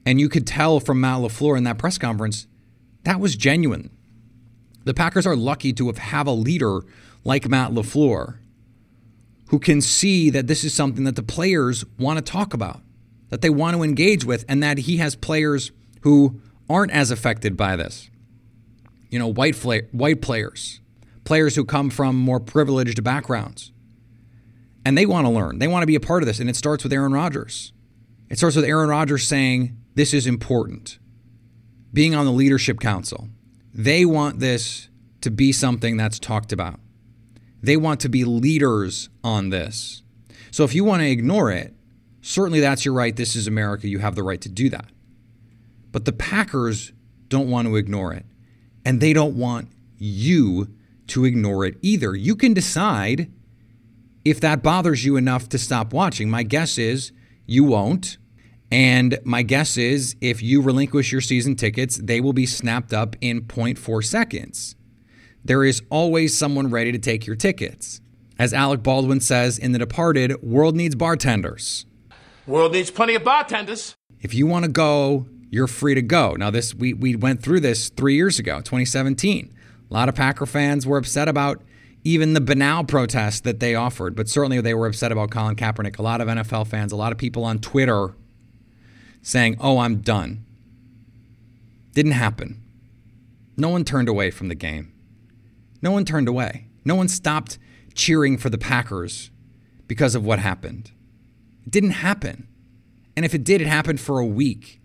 and 0.04 0.20
you 0.20 0.28
could 0.28 0.46
tell 0.46 0.80
from 0.80 1.00
Matt 1.00 1.20
LaFleur 1.20 1.56
in 1.56 1.64
that 1.64 1.78
press 1.78 1.98
conference, 1.98 2.46
that 3.04 3.20
was 3.20 3.36
genuine. 3.36 3.90
The 4.84 4.94
Packers 4.94 5.26
are 5.26 5.36
lucky 5.36 5.72
to 5.74 5.86
have, 5.86 5.98
have 5.98 6.26
a 6.26 6.32
leader 6.32 6.80
like 7.24 7.48
Matt 7.48 7.70
LaFleur 7.70 8.38
who 9.48 9.58
can 9.58 9.80
see 9.82 10.30
that 10.30 10.46
this 10.46 10.64
is 10.64 10.72
something 10.72 11.04
that 11.04 11.14
the 11.14 11.22
players 11.22 11.84
want 11.98 12.16
to 12.16 12.22
talk 12.22 12.54
about, 12.54 12.80
that 13.28 13.42
they 13.42 13.50
want 13.50 13.76
to 13.76 13.82
engage 13.82 14.24
with, 14.24 14.46
and 14.48 14.62
that 14.62 14.78
he 14.78 14.96
has 14.96 15.14
players 15.14 15.72
who 16.00 16.40
aren't 16.70 16.90
as 16.90 17.10
affected 17.10 17.54
by 17.54 17.76
this. 17.76 18.08
You 19.10 19.18
know, 19.18 19.26
white, 19.26 19.54
fla- 19.54 19.82
white 19.92 20.22
players, 20.22 20.80
players 21.24 21.54
who 21.54 21.66
come 21.66 21.90
from 21.90 22.16
more 22.16 22.40
privileged 22.40 23.04
backgrounds. 23.04 23.72
And 24.86 24.96
they 24.96 25.04
want 25.04 25.26
to 25.26 25.30
learn. 25.30 25.58
They 25.58 25.68
want 25.68 25.82
to 25.82 25.86
be 25.86 25.96
a 25.96 26.00
part 26.00 26.22
of 26.22 26.26
this. 26.26 26.40
And 26.40 26.48
it 26.48 26.56
starts 26.56 26.82
with 26.82 26.92
Aaron 26.92 27.12
Rodgers. 27.12 27.72
It 28.30 28.38
starts 28.38 28.56
with 28.56 28.64
Aaron 28.64 28.88
Rodgers 28.88 29.28
saying, 29.28 29.76
This 29.94 30.14
is 30.14 30.26
important. 30.26 30.98
Being 31.92 32.14
on 32.14 32.24
the 32.24 32.32
leadership 32.32 32.80
council. 32.80 33.28
They 33.74 34.04
want 34.04 34.40
this 34.40 34.88
to 35.22 35.30
be 35.30 35.52
something 35.52 35.96
that's 35.96 36.18
talked 36.18 36.52
about. 36.52 36.80
They 37.62 37.76
want 37.76 38.00
to 38.00 38.08
be 38.08 38.24
leaders 38.24 39.08
on 39.22 39.50
this. 39.50 40.02
So 40.50 40.64
if 40.64 40.74
you 40.74 40.84
want 40.84 41.02
to 41.02 41.10
ignore 41.10 41.50
it, 41.50 41.74
certainly 42.20 42.60
that's 42.60 42.84
your 42.84 42.94
right. 42.94 43.14
This 43.14 43.36
is 43.36 43.46
America. 43.46 43.88
You 43.88 44.00
have 44.00 44.14
the 44.14 44.22
right 44.22 44.40
to 44.40 44.48
do 44.48 44.68
that. 44.70 44.90
But 45.90 46.04
the 46.04 46.12
Packers 46.12 46.92
don't 47.28 47.50
want 47.50 47.68
to 47.68 47.76
ignore 47.76 48.12
it. 48.12 48.26
And 48.84 49.00
they 49.00 49.12
don't 49.12 49.36
want 49.36 49.68
you 49.96 50.74
to 51.08 51.24
ignore 51.24 51.64
it 51.64 51.76
either. 51.82 52.16
You 52.16 52.34
can 52.34 52.52
decide 52.52 53.30
if 54.24 54.40
that 54.40 54.62
bothers 54.62 55.04
you 55.04 55.16
enough 55.16 55.48
to 55.50 55.58
stop 55.58 55.92
watching. 55.92 56.28
My 56.28 56.42
guess 56.42 56.78
is 56.78 57.12
you 57.46 57.64
won't. 57.64 58.18
And 58.72 59.18
my 59.22 59.42
guess 59.42 59.76
is 59.76 60.16
if 60.20 60.42
you 60.42 60.62
relinquish 60.62 61.12
your 61.12 61.20
season 61.20 61.54
tickets, 61.54 61.98
they 61.98 62.20
will 62.20 62.32
be 62.32 62.46
snapped 62.46 62.92
up 62.92 63.14
in 63.20 63.42
0.4 63.42 64.04
seconds 64.04 64.74
there 65.44 65.64
is 65.64 65.82
always 65.90 66.36
someone 66.36 66.70
ready 66.70 66.92
to 66.92 66.98
take 66.98 67.26
your 67.26 67.36
tickets. 67.36 68.00
As 68.38 68.54
Alec 68.54 68.82
Baldwin 68.82 69.20
says 69.20 69.58
in 69.58 69.72
The 69.72 69.78
Departed, 69.78 70.42
world 70.42 70.76
needs 70.76 70.94
bartenders. 70.94 71.86
World 72.46 72.72
needs 72.72 72.90
plenty 72.90 73.14
of 73.14 73.24
bartenders. 73.24 73.96
If 74.20 74.34
you 74.34 74.46
want 74.46 74.64
to 74.64 74.70
go, 74.70 75.26
you're 75.50 75.66
free 75.66 75.94
to 75.94 76.02
go. 76.02 76.34
Now 76.34 76.50
this 76.50 76.74
we 76.74 76.92
we 76.92 77.14
went 77.14 77.42
through 77.42 77.60
this 77.60 77.88
3 77.90 78.14
years 78.14 78.38
ago, 78.38 78.58
2017. 78.58 79.52
A 79.90 79.94
lot 79.94 80.08
of 80.08 80.14
Packer 80.14 80.46
fans 80.46 80.86
were 80.86 80.96
upset 80.96 81.28
about 81.28 81.62
even 82.04 82.32
the 82.32 82.40
banal 82.40 82.84
protest 82.84 83.44
that 83.44 83.60
they 83.60 83.74
offered, 83.74 84.16
but 84.16 84.28
certainly 84.28 84.60
they 84.60 84.74
were 84.74 84.86
upset 84.86 85.12
about 85.12 85.30
Colin 85.30 85.54
Kaepernick. 85.54 85.98
A 85.98 86.02
lot 86.02 86.20
of 86.20 86.28
NFL 86.28 86.66
fans, 86.66 86.90
a 86.90 86.96
lot 86.96 87.12
of 87.12 87.18
people 87.18 87.44
on 87.44 87.58
Twitter 87.58 88.14
saying, 89.22 89.56
"Oh, 89.60 89.78
I'm 89.78 90.00
done." 90.00 90.44
Didn't 91.94 92.12
happen. 92.12 92.62
No 93.56 93.68
one 93.68 93.84
turned 93.84 94.08
away 94.08 94.30
from 94.30 94.48
the 94.48 94.54
game. 94.54 94.92
No 95.82 95.90
one 95.90 96.04
turned 96.04 96.28
away. 96.28 96.66
No 96.84 96.94
one 96.94 97.08
stopped 97.08 97.58
cheering 97.94 98.38
for 98.38 98.50
the 98.50 98.58
Packers 98.58 99.30
because 99.86 100.14
of 100.14 100.24
what 100.24 100.38
happened. 100.38 100.90
It 101.64 101.70
didn't 101.70 101.90
happen. 101.90 102.48
And 103.16 103.24
if 103.24 103.34
it 103.34 103.44
did, 103.44 103.60
it 103.60 103.66
happened 103.66 104.00
for 104.00 104.18
a 104.18 104.26
week. 104.26 104.80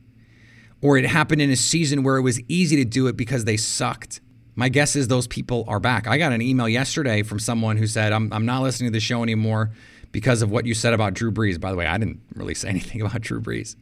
Or 0.81 0.97
it 0.97 1.05
happened 1.05 1.41
in 1.41 1.49
a 1.49 1.55
season 1.55 2.03
where 2.03 2.17
it 2.17 2.21
was 2.21 2.41
easy 2.47 2.75
to 2.75 2.85
do 2.85 3.07
it 3.07 3.17
because 3.17 3.45
they 3.45 3.57
sucked. 3.57 4.19
My 4.55 4.69
guess 4.69 4.95
is 4.95 5.07
those 5.07 5.27
people 5.27 5.65
are 5.67 5.79
back. 5.79 6.07
I 6.07 6.17
got 6.17 6.33
an 6.33 6.41
email 6.41 6.67
yesterday 6.67 7.23
from 7.23 7.39
someone 7.39 7.77
who 7.77 7.87
said, 7.87 8.11
I'm, 8.11 8.31
I'm 8.33 8.45
not 8.45 8.63
listening 8.63 8.91
to 8.91 8.93
the 8.93 8.99
show 8.99 9.23
anymore 9.23 9.71
because 10.11 10.41
of 10.41 10.51
what 10.51 10.65
you 10.65 10.73
said 10.73 10.93
about 10.93 11.13
Drew 11.13 11.31
Brees. 11.31 11.59
By 11.59 11.71
the 11.71 11.77
way, 11.77 11.85
I 11.85 11.97
didn't 11.97 12.21
really 12.35 12.53
say 12.53 12.69
anything 12.69 13.01
about 13.01 13.21
Drew 13.21 13.39
Brees. 13.39 13.75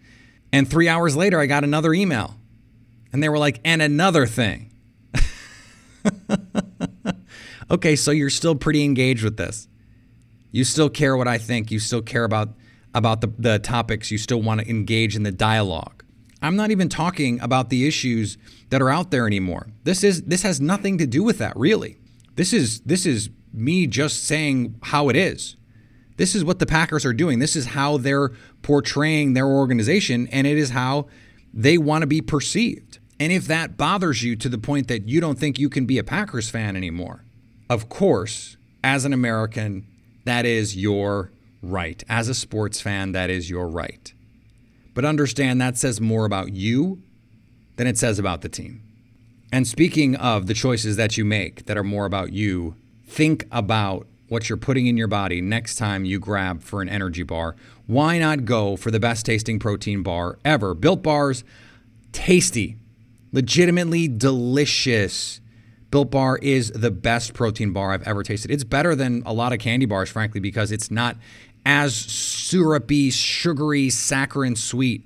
And 0.51 0.69
three 0.69 0.87
hours 0.87 1.15
later, 1.15 1.39
I 1.39 1.45
got 1.45 1.63
another 1.63 1.93
email. 1.93 2.35
And 3.11 3.21
they 3.21 3.29
were 3.29 3.37
like, 3.37 3.59
and 3.63 3.81
another 3.81 4.25
thing. 4.25 4.71
okay, 7.71 7.95
so 7.95 8.11
you're 8.11 8.29
still 8.29 8.55
pretty 8.55 8.83
engaged 8.83 9.23
with 9.23 9.37
this. 9.37 9.67
You 10.51 10.63
still 10.63 10.89
care 10.89 11.17
what 11.17 11.27
I 11.27 11.37
think. 11.37 11.71
You 11.71 11.79
still 11.79 12.01
care 12.01 12.23
about 12.23 12.49
about 12.93 13.19
the, 13.19 13.27
the 13.37 13.59
topics. 13.59 14.09
You 14.09 14.17
still 14.17 14.41
want 14.41 14.61
to 14.61 14.69
engage 14.69 15.15
in 15.15 15.23
the 15.23 15.31
dialogue. 15.31 16.03
I'm 16.41 16.55
not 16.55 16.71
even 16.71 16.89
talking 16.89 17.39
about 17.41 17.69
the 17.69 17.87
issues 17.87 18.37
that 18.69 18.81
are 18.81 18.89
out 18.89 19.11
there 19.11 19.27
anymore. 19.27 19.67
This 19.83 20.03
is 20.03 20.23
this 20.23 20.43
has 20.43 20.61
nothing 20.61 20.97
to 20.99 21.07
do 21.07 21.23
with 21.23 21.39
that, 21.39 21.55
really. 21.57 21.97
This 22.35 22.53
is 22.53 22.81
this 22.81 23.05
is 23.05 23.29
me 23.53 23.87
just 23.87 24.23
saying 24.23 24.75
how 24.83 25.09
it 25.09 25.15
is. 25.15 25.55
This 26.17 26.35
is 26.35 26.45
what 26.45 26.59
the 26.59 26.65
Packers 26.65 27.05
are 27.05 27.13
doing. 27.13 27.39
This 27.39 27.55
is 27.55 27.67
how 27.67 27.97
they're 27.97 28.31
portraying 28.65 29.33
their 29.33 29.45
organization, 29.45 30.27
and 30.31 30.47
it 30.47 30.57
is 30.57 30.71
how 30.71 31.05
they 31.53 31.77
want 31.77 32.01
to 32.01 32.07
be 32.07 32.19
perceived. 32.19 32.97
And 33.19 33.31
if 33.31 33.45
that 33.45 33.77
bothers 33.77 34.23
you 34.23 34.35
to 34.37 34.49
the 34.49 34.57
point 34.57 34.87
that 34.87 35.07
you 35.07 35.21
don't 35.21 35.37
think 35.37 35.59
you 35.59 35.69
can 35.69 35.85
be 35.85 35.99
a 35.99 36.03
Packers 36.03 36.49
fan 36.49 36.75
anymore, 36.75 37.23
of 37.69 37.89
course, 37.89 38.57
as 38.83 39.05
an 39.05 39.13
American, 39.13 39.85
that 40.23 40.47
is 40.47 40.75
your 40.75 41.31
right. 41.61 42.03
As 42.09 42.27
a 42.27 42.33
sports 42.33 42.81
fan, 42.81 43.11
that 43.11 43.29
is 43.29 43.51
your 43.51 43.67
right. 43.67 44.11
But 44.95 45.05
understand 45.05 45.61
that 45.61 45.77
says 45.77 46.01
more 46.01 46.25
about 46.25 46.51
you 46.51 47.03
than 47.75 47.85
it 47.85 47.99
says 47.99 48.17
about 48.17 48.41
the 48.41 48.49
team. 48.49 48.81
And 49.51 49.67
speaking 49.67 50.15
of 50.15 50.47
the 50.47 50.55
choices 50.55 50.95
that 50.97 51.17
you 51.17 51.23
make 51.23 51.67
that 51.67 51.77
are 51.77 51.83
more 51.83 52.07
about 52.07 52.33
you, 52.33 52.77
think 53.05 53.45
about 53.51 54.07
what 54.27 54.49
you're 54.49 54.57
putting 54.57 54.87
in 54.87 54.97
your 54.97 55.07
body 55.07 55.39
next 55.39 55.75
time 55.75 56.03
you 56.03 56.19
grab 56.19 56.63
for 56.63 56.81
an 56.81 56.89
energy 56.89 57.21
bar. 57.21 57.55
Why 57.87 58.19
not 58.19 58.45
go 58.45 58.75
for 58.75 58.91
the 58.91 58.99
best 58.99 59.25
tasting 59.25 59.59
protein 59.59 60.03
bar 60.03 60.39
ever? 60.43 60.73
Built 60.73 61.03
bars, 61.03 61.43
tasty 62.11 62.77
legitimately 63.35 64.07
delicious. 64.07 65.41
Built 65.91 66.09
Bar 66.09 66.39
is 66.41 66.71
the 66.71 66.89
best 66.89 67.33
protein 67.33 67.71
bar 67.73 67.91
I've 67.91 68.07
ever 68.07 68.23
tasted. 68.23 68.49
It's 68.49 68.63
better 68.63 68.95
than 68.95 69.21
a 69.25 69.33
lot 69.33 69.53
of 69.53 69.59
candy 69.59 69.85
bars, 69.85 70.09
frankly, 70.09 70.39
because 70.39 70.71
it's 70.71 70.89
not 70.89 71.17
as 71.65 71.95
syrupy, 71.95 73.11
sugary, 73.11 73.89
saccharine 73.89 74.55
sweet 74.55 75.03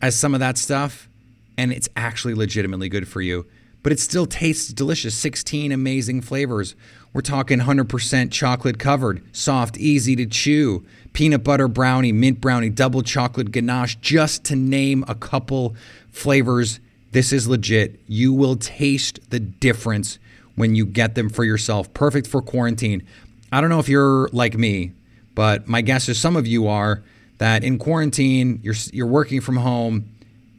as 0.00 0.16
some 0.16 0.34
of 0.34 0.40
that 0.40 0.58
stuff. 0.58 1.08
And 1.56 1.72
it's 1.72 1.88
actually 1.94 2.34
legitimately 2.34 2.88
good 2.88 3.06
for 3.06 3.20
you. 3.20 3.46
But 3.82 3.92
it 3.92 4.00
still 4.00 4.26
tastes 4.26 4.72
delicious. 4.72 5.14
16 5.14 5.70
amazing 5.70 6.22
flavors. 6.22 6.74
We're 7.18 7.22
talking 7.22 7.58
100% 7.58 8.30
chocolate 8.30 8.78
covered, 8.78 9.24
soft, 9.34 9.76
easy 9.76 10.14
to 10.14 10.24
chew, 10.24 10.86
peanut 11.14 11.42
butter 11.42 11.66
brownie, 11.66 12.12
mint 12.12 12.40
brownie, 12.40 12.70
double 12.70 13.02
chocolate 13.02 13.50
ganache, 13.50 13.96
just 13.96 14.44
to 14.44 14.54
name 14.54 15.04
a 15.08 15.16
couple 15.16 15.74
flavors 16.12 16.78
this 17.10 17.32
is 17.32 17.48
legit. 17.48 17.98
You 18.06 18.32
will 18.32 18.54
taste 18.54 19.18
the 19.30 19.40
difference 19.40 20.20
when 20.54 20.76
you 20.76 20.86
get 20.86 21.16
them 21.16 21.28
for 21.28 21.42
yourself. 21.42 21.92
Perfect 21.92 22.28
for 22.28 22.40
quarantine. 22.40 23.04
I 23.50 23.60
don't 23.60 23.70
know 23.70 23.80
if 23.80 23.88
you're 23.88 24.28
like 24.28 24.56
me, 24.56 24.92
but 25.34 25.66
my 25.66 25.80
guess 25.80 26.08
is 26.08 26.20
some 26.20 26.36
of 26.36 26.46
you 26.46 26.68
are 26.68 27.02
that 27.38 27.64
in 27.64 27.78
quarantine 27.78 28.60
you're 28.62 28.76
you're 28.92 29.08
working 29.08 29.40
from 29.40 29.56
home 29.56 30.08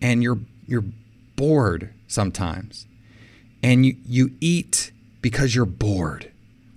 and 0.01 0.21
you're 0.21 0.39
you're 0.67 0.83
bored 1.37 1.93
sometimes. 2.09 2.85
And 3.63 3.85
you 3.85 3.95
you 4.05 4.31
eat 4.41 4.91
because 5.21 5.55
you're 5.55 5.65
bored. 5.65 6.28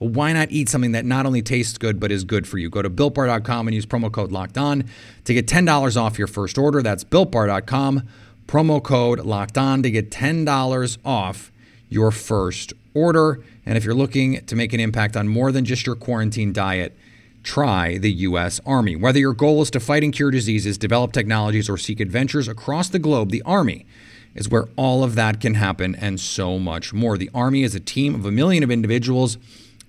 Well, 0.02 0.11
why 0.11 0.32
not 0.32 0.50
eat 0.50 0.68
something 0.68 0.92
that 0.92 1.04
not 1.04 1.26
only 1.26 1.42
tastes 1.42 1.78
good 1.78 2.00
but 2.00 2.11
is 2.11 2.25
good 2.25 2.49
for 2.49 2.59
you? 2.59 2.68
Go 2.68 2.82
to 2.82 2.90
builtbar.com 2.90 3.68
and 3.68 3.75
use 3.75 3.87
promo 3.87 4.11
code 4.11 4.32
locked 4.32 4.59
on 4.59 4.82
to 5.26 5.32
get 5.32 5.47
$10 5.47 5.97
off 5.97 6.18
your 6.18 6.26
first 6.26 6.59
order. 6.59 6.82
That's 6.82 7.04
builtbar.com 7.04 8.09
promo 8.49 8.82
code 8.82 9.21
locked 9.21 9.56
on 9.56 9.80
to 9.85 9.92
get 9.92 10.11
$10 10.11 10.99
off 11.04 11.52
your 11.88 12.11
first 12.11 12.73
order. 12.94 13.44
And 13.64 13.78
if 13.78 13.85
you're 13.85 13.94
looking 13.94 14.44
to 14.44 14.56
make 14.56 14.73
an 14.73 14.80
impact 14.80 15.16
on 15.16 15.28
more 15.28 15.52
than 15.52 15.64
just 15.64 15.87
your 15.87 15.94
quarantine 15.94 16.52
diet, 16.52 16.99
try 17.44 17.97
the 17.97 18.11
U.S. 18.11 18.61
Army. 18.66 18.97
Whether 18.97 19.21
your 19.21 19.35
goal 19.35 19.62
is 19.62 19.71
to 19.71 19.78
fight 19.78 20.02
and 20.02 20.12
cure 20.12 20.32
diseases, 20.32 20.78
develop 20.78 21.12
technologies, 21.12 21.71
or 21.71 21.78
seek 21.78 22.00
adventures 22.00 22.49
across 22.49 22.88
the 22.88 22.99
globe, 22.99 23.30
the 23.30 23.42
Army 23.42 23.87
is 24.35 24.49
where 24.49 24.66
all 24.75 25.04
of 25.04 25.14
that 25.14 25.40
can 25.40 25.54
happen 25.54 25.94
and 25.94 26.18
so 26.18 26.59
much 26.59 26.92
more. 26.92 27.16
The 27.16 27.30
Army 27.32 27.62
is 27.62 27.76
a 27.76 27.80
team 27.80 28.16
of 28.16 28.26
a 28.26 28.32
million 28.32 28.64
of 28.64 28.71
individuals 28.73 29.38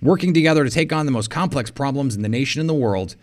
working 0.04 0.34
together 0.34 0.62
to 0.62 0.70
take 0.70 0.92
on 0.92 1.06
the 1.06 1.12
most 1.12 1.30
complex 1.30 1.70
problems 1.70 2.14
in 2.14 2.22
the 2.22 2.28
nation 2.28 2.60
and 2.60 2.68
the 2.68 2.74
world 2.74 3.16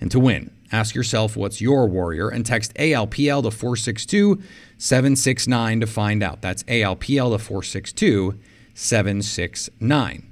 and 0.00 0.10
to 0.10 0.20
win. 0.20 0.52
Ask 0.70 0.94
yourself 0.94 1.36
what's 1.36 1.60
your 1.60 1.88
warrior 1.88 2.28
and 2.28 2.44
text 2.44 2.74
ALPL 2.74 3.42
to 3.42 3.50
462 3.50 4.40
769 4.78 5.80
to 5.80 5.86
find 5.86 6.22
out. 6.22 6.42
That's 6.42 6.62
ALPL 6.64 7.32
to 7.32 7.38
462 7.38 8.38
769. 8.74 10.30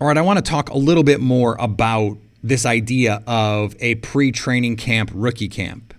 All 0.00 0.06
right, 0.06 0.18
I 0.18 0.20
want 0.20 0.36
to 0.44 0.48
talk 0.48 0.68
a 0.68 0.76
little 0.76 1.02
bit 1.02 1.20
more 1.20 1.56
about 1.58 2.18
this 2.42 2.66
idea 2.66 3.22
of 3.26 3.74
a 3.80 3.96
pre 3.96 4.30
training 4.30 4.76
camp, 4.76 5.10
rookie 5.14 5.48
camp, 5.48 5.94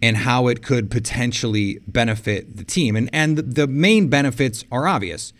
and 0.00 0.16
how 0.16 0.48
it 0.48 0.62
could 0.62 0.90
potentially 0.90 1.78
benefit 1.86 2.56
the 2.56 2.64
team. 2.64 2.96
And, 2.96 3.10
and 3.12 3.36
the 3.36 3.66
main 3.66 4.08
benefits 4.08 4.64
are 4.72 4.86
obvious. 4.86 5.34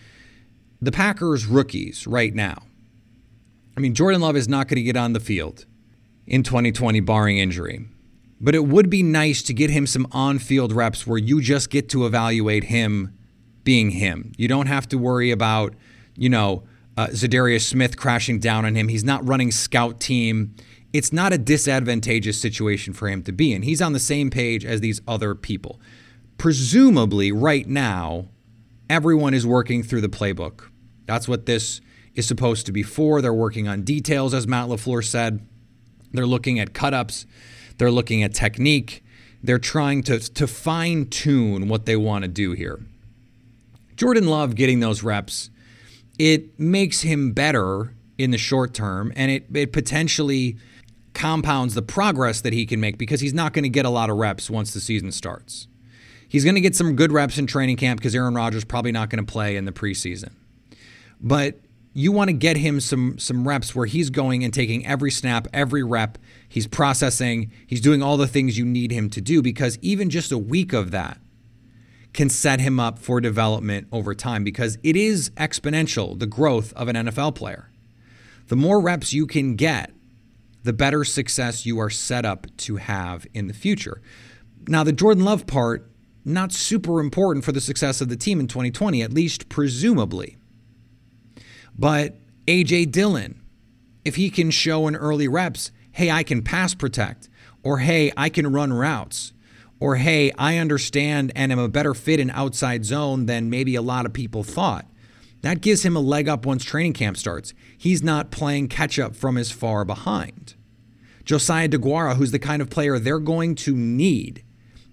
The 0.83 0.93
Packers' 0.93 1.47
rookies 1.47 2.07
right 2.07 2.35
now. 2.35 2.63
I 3.77 3.81
mean, 3.81 3.95
Jordan 3.95 4.21
Love 4.21 4.37
is 4.37 4.49
not 4.49 4.69
going 4.69 4.77
to 4.77 4.83
get 4.83 4.97
on 4.97 5.13
the 5.13 5.21
field 5.21 5.67
in 6.27 6.43
2020, 6.43 7.01
barring 7.01 7.39
injury. 7.39 7.87
But 8.41 8.55
it 8.55 8.65
would 8.67 8.89
be 8.89 9.03
nice 9.03 9.43
to 9.43 9.55
get 9.55 9.71
him 9.71 9.87
some 9.87 10.07
on 10.13 10.39
field 10.39 10.73
reps 10.73 11.07
where 11.07 11.19
you 11.19 11.41
just 11.41 11.71
get 11.71 11.89
to 11.91 12.07
evaluate 12.07 12.65
him 12.65 13.17
being 13.65 13.91
him. 13.91 14.33
You 14.37 14.49
don't 14.49 14.67
have 14.67 14.89
to 14.89 14.99
worry 14.99 15.31
about 15.31 15.75
you 16.21 16.29
know, 16.29 16.65
uh, 16.99 17.09
Za'Darius 17.09 17.63
Smith 17.63 17.97
crashing 17.97 18.39
down 18.39 18.67
on 18.67 18.75
him. 18.75 18.89
He's 18.89 19.03
not 19.03 19.27
running 19.27 19.51
scout 19.51 20.01
team. 20.01 20.55
It's 20.93 21.13
not 21.13 21.33
a 21.33 21.39
disadvantageous 21.39 22.39
situation 22.39 22.93
for 22.93 23.09
him 23.09 23.23
to 23.23 23.33
be 23.33 23.53
in. 23.53 23.63
He's 23.63 23.81
on 23.81 23.95
the 23.95 24.01
same 24.01 24.29
page 24.29 24.65
as 24.65 24.81
these 24.81 25.01
other 25.09 25.35
people. 25.35 25.81
Presumably, 26.37 27.33
right 27.33 27.67
now, 27.67 28.29
everyone 28.91 29.33
is 29.33 29.47
working 29.47 29.83
through 29.83 30.03
the 30.03 30.09
playbook. 30.09 30.69
That's 31.07 31.27
what 31.27 31.47
this 31.47 31.81
is 32.15 32.27
supposed 32.27 32.67
to 32.67 32.73
be 32.73 32.83
for. 32.83 33.21
They're 33.23 33.33
working 33.33 33.69
on 33.69 33.83
details, 33.83 34.35
as 34.35 34.47
Matt 34.47 34.69
LaFleur 34.69 35.05
said. 35.05 35.47
They're 36.13 36.27
looking 36.27 36.59
at 36.59 36.75
cut 36.75 36.95
ups, 36.95 37.27
they're 37.79 37.91
looking 37.91 38.23
at 38.23 38.35
technique. 38.35 39.05
They're 39.43 39.59
trying 39.59 40.03
to, 40.03 40.19
to 40.19 40.47
fine 40.47 41.07
tune 41.07 41.69
what 41.69 41.87
they 41.87 41.97
want 41.97 42.25
to 42.25 42.29
do 42.29 42.53
here. 42.53 42.79
Jordan 43.97 44.27
Love 44.27 44.55
getting 44.55 44.81
those 44.81 45.03
reps, 45.03 45.49
it 46.19 46.59
makes 46.61 47.01
him 47.01 47.33
better 47.33 47.95
in 48.19 48.33
the 48.33 48.39
short 48.39 48.75
term, 48.75 49.13
and 49.17 49.31
it, 49.31 49.47
it 49.55 49.73
potentially 49.73 50.59
compounds 51.15 51.75
the 51.75 51.83
progress 51.83 52.43
that 52.43 52.53
he 52.53 52.67
can 52.67 52.81
make 52.81 52.99
because 52.99 53.21
he's 53.21 53.35
not 53.35 53.53
going 53.53 53.63
to 53.63 53.71
get 53.71 53.87
a 53.87 53.91
lot 53.91 54.11
of 54.11 54.17
reps 54.17 54.51
once 54.51 54.75
the 54.75 54.81
season 54.81 55.11
starts. 55.11 55.67
He's 56.29 56.45
going 56.45 56.55
to 56.55 56.61
get 56.61 56.77
some 56.77 56.95
good 56.95 57.11
reps 57.11 57.39
in 57.39 57.47
training 57.47 57.77
camp 57.77 57.99
because 57.99 58.15
Aaron 58.15 58.35
Rodgers 58.35 58.65
probably 58.65 58.93
not 58.93 59.11
going 59.11 59.25
to 59.25 59.31
play 59.31 59.57
in 59.57 59.65
the 59.65 59.73
preseason. 59.73 60.31
But 61.21 61.59
you 61.93 62.13
want 62.13 62.29
to 62.29 62.33
get 62.33 62.57
him 62.57 62.81
some 62.81 63.19
some 63.19 63.47
reps 63.47 63.75
where 63.75 63.87
he's 63.87 64.11
going 64.11 64.45
and 64.45 64.55
taking 64.55 64.87
every 64.87 65.11
snap, 65.11 65.49
every 65.53 65.83
rep, 65.83 66.19
he's 66.49 66.67
processing, 66.67 67.51
he's 67.67 67.81
doing 67.81 68.03
all 68.03 68.17
the 68.17 68.29
things 68.29 68.57
you 68.57 68.65
need 68.65 68.93
him 68.93 69.11
to 69.11 69.21
do 69.21 69.43
because 69.43 69.79
even 69.83 70.11
just 70.11 70.31
a 70.31 70.39
week 70.39 70.73
of 70.73 70.91
that 70.93 71.19
can 72.13 72.29
set 72.29 72.61
him 72.61 72.81
up 72.81 72.99
for 72.99 73.21
development 73.21 73.87
over 73.93 74.15
time 74.15 74.45
because 74.45 74.79
it 74.83 74.97
is 74.97 75.31
exponential 75.31 76.19
the 76.19 76.27
growth 76.27 76.73
of 76.75 76.89
an 76.89 76.97
NFL 76.97 77.35
player. 77.35 77.71
The 78.49 78.57
more 78.57 78.81
reps 78.81 79.13
you 79.13 79.27
can 79.27 79.55
get, 79.55 79.93
the 80.65 80.73
better 80.73 81.05
success 81.05 81.65
you 81.65 81.79
are 81.79 81.91
set 81.91 82.25
up 82.25 82.47
to 82.59 82.77
have 82.77 83.27
in 83.33 83.47
the 83.47 83.55
future. 83.55 84.03
Now, 84.67 84.85
the 84.85 84.93
Jordan 84.93 85.25
Love 85.25 85.47
part, 85.47 85.91
not 86.25 86.53
super 86.53 87.01
important 87.01 87.45
for 87.45 87.53
the 87.53 87.61
success 87.61 88.01
of 88.01 88.09
the 88.09 88.17
team 88.17 88.41
in 88.41 88.47
2020, 88.47 89.03
at 89.03 89.13
least 89.13 89.49
presumably. 89.49 90.37
But 91.79 92.17
AJ 92.47 92.93
Dillon, 92.93 93.41
if 94.05 94.17
he 94.17 94.31
can 94.31 94.51
show 94.51 94.89
in 94.89 94.97
early 94.97 95.29
reps, 95.29 95.71
hey, 95.93 96.11
I 96.11 96.23
can 96.23 96.43
pass 96.43 96.75
protect, 96.75 97.29
or 97.63 97.79
hey, 97.79 98.13
I 98.17 98.29
can 98.29 98.53
run 98.53 98.73
routes, 98.73 99.33
or 99.79 99.97
hey, 99.97 100.31
I 100.39 100.59
understand 100.59 101.33
and 101.35 101.53
am 101.53 101.59
a 101.59 101.69
better 101.69 101.95
fit 101.95 102.21
in 102.21 102.31
outside 102.31 102.85
zone 102.85 103.27
than 103.27 103.51
maybe 103.51 103.75
a 103.75 103.83
lot 103.83 104.07
of 104.07 104.13
people 104.13 104.43
thought. 104.43 104.87
That 105.43 105.63
gives 105.63 105.83
him 105.83 105.97
a 105.97 106.01
leg 106.01 106.29
up 106.29 106.45
once 106.45 106.65
training 106.65 106.93
camp 106.93 107.17
starts. 107.17 107.55
He's 107.77 108.03
not 108.03 108.31
playing 108.31 108.69
catch 108.69 108.99
up 108.99 109.17
from 109.17 109.39
as 109.39 109.51
far 109.51 109.85
behind. 109.85 110.55
Josiah 111.25 111.69
DeGuara, 111.69 112.17
who's 112.17 112.33
the 112.33 112.39
kind 112.39 112.61
of 112.61 112.69
player 112.69 112.99
they're 112.99 113.19
going 113.19 113.55
to 113.55 113.75
need 113.75 114.43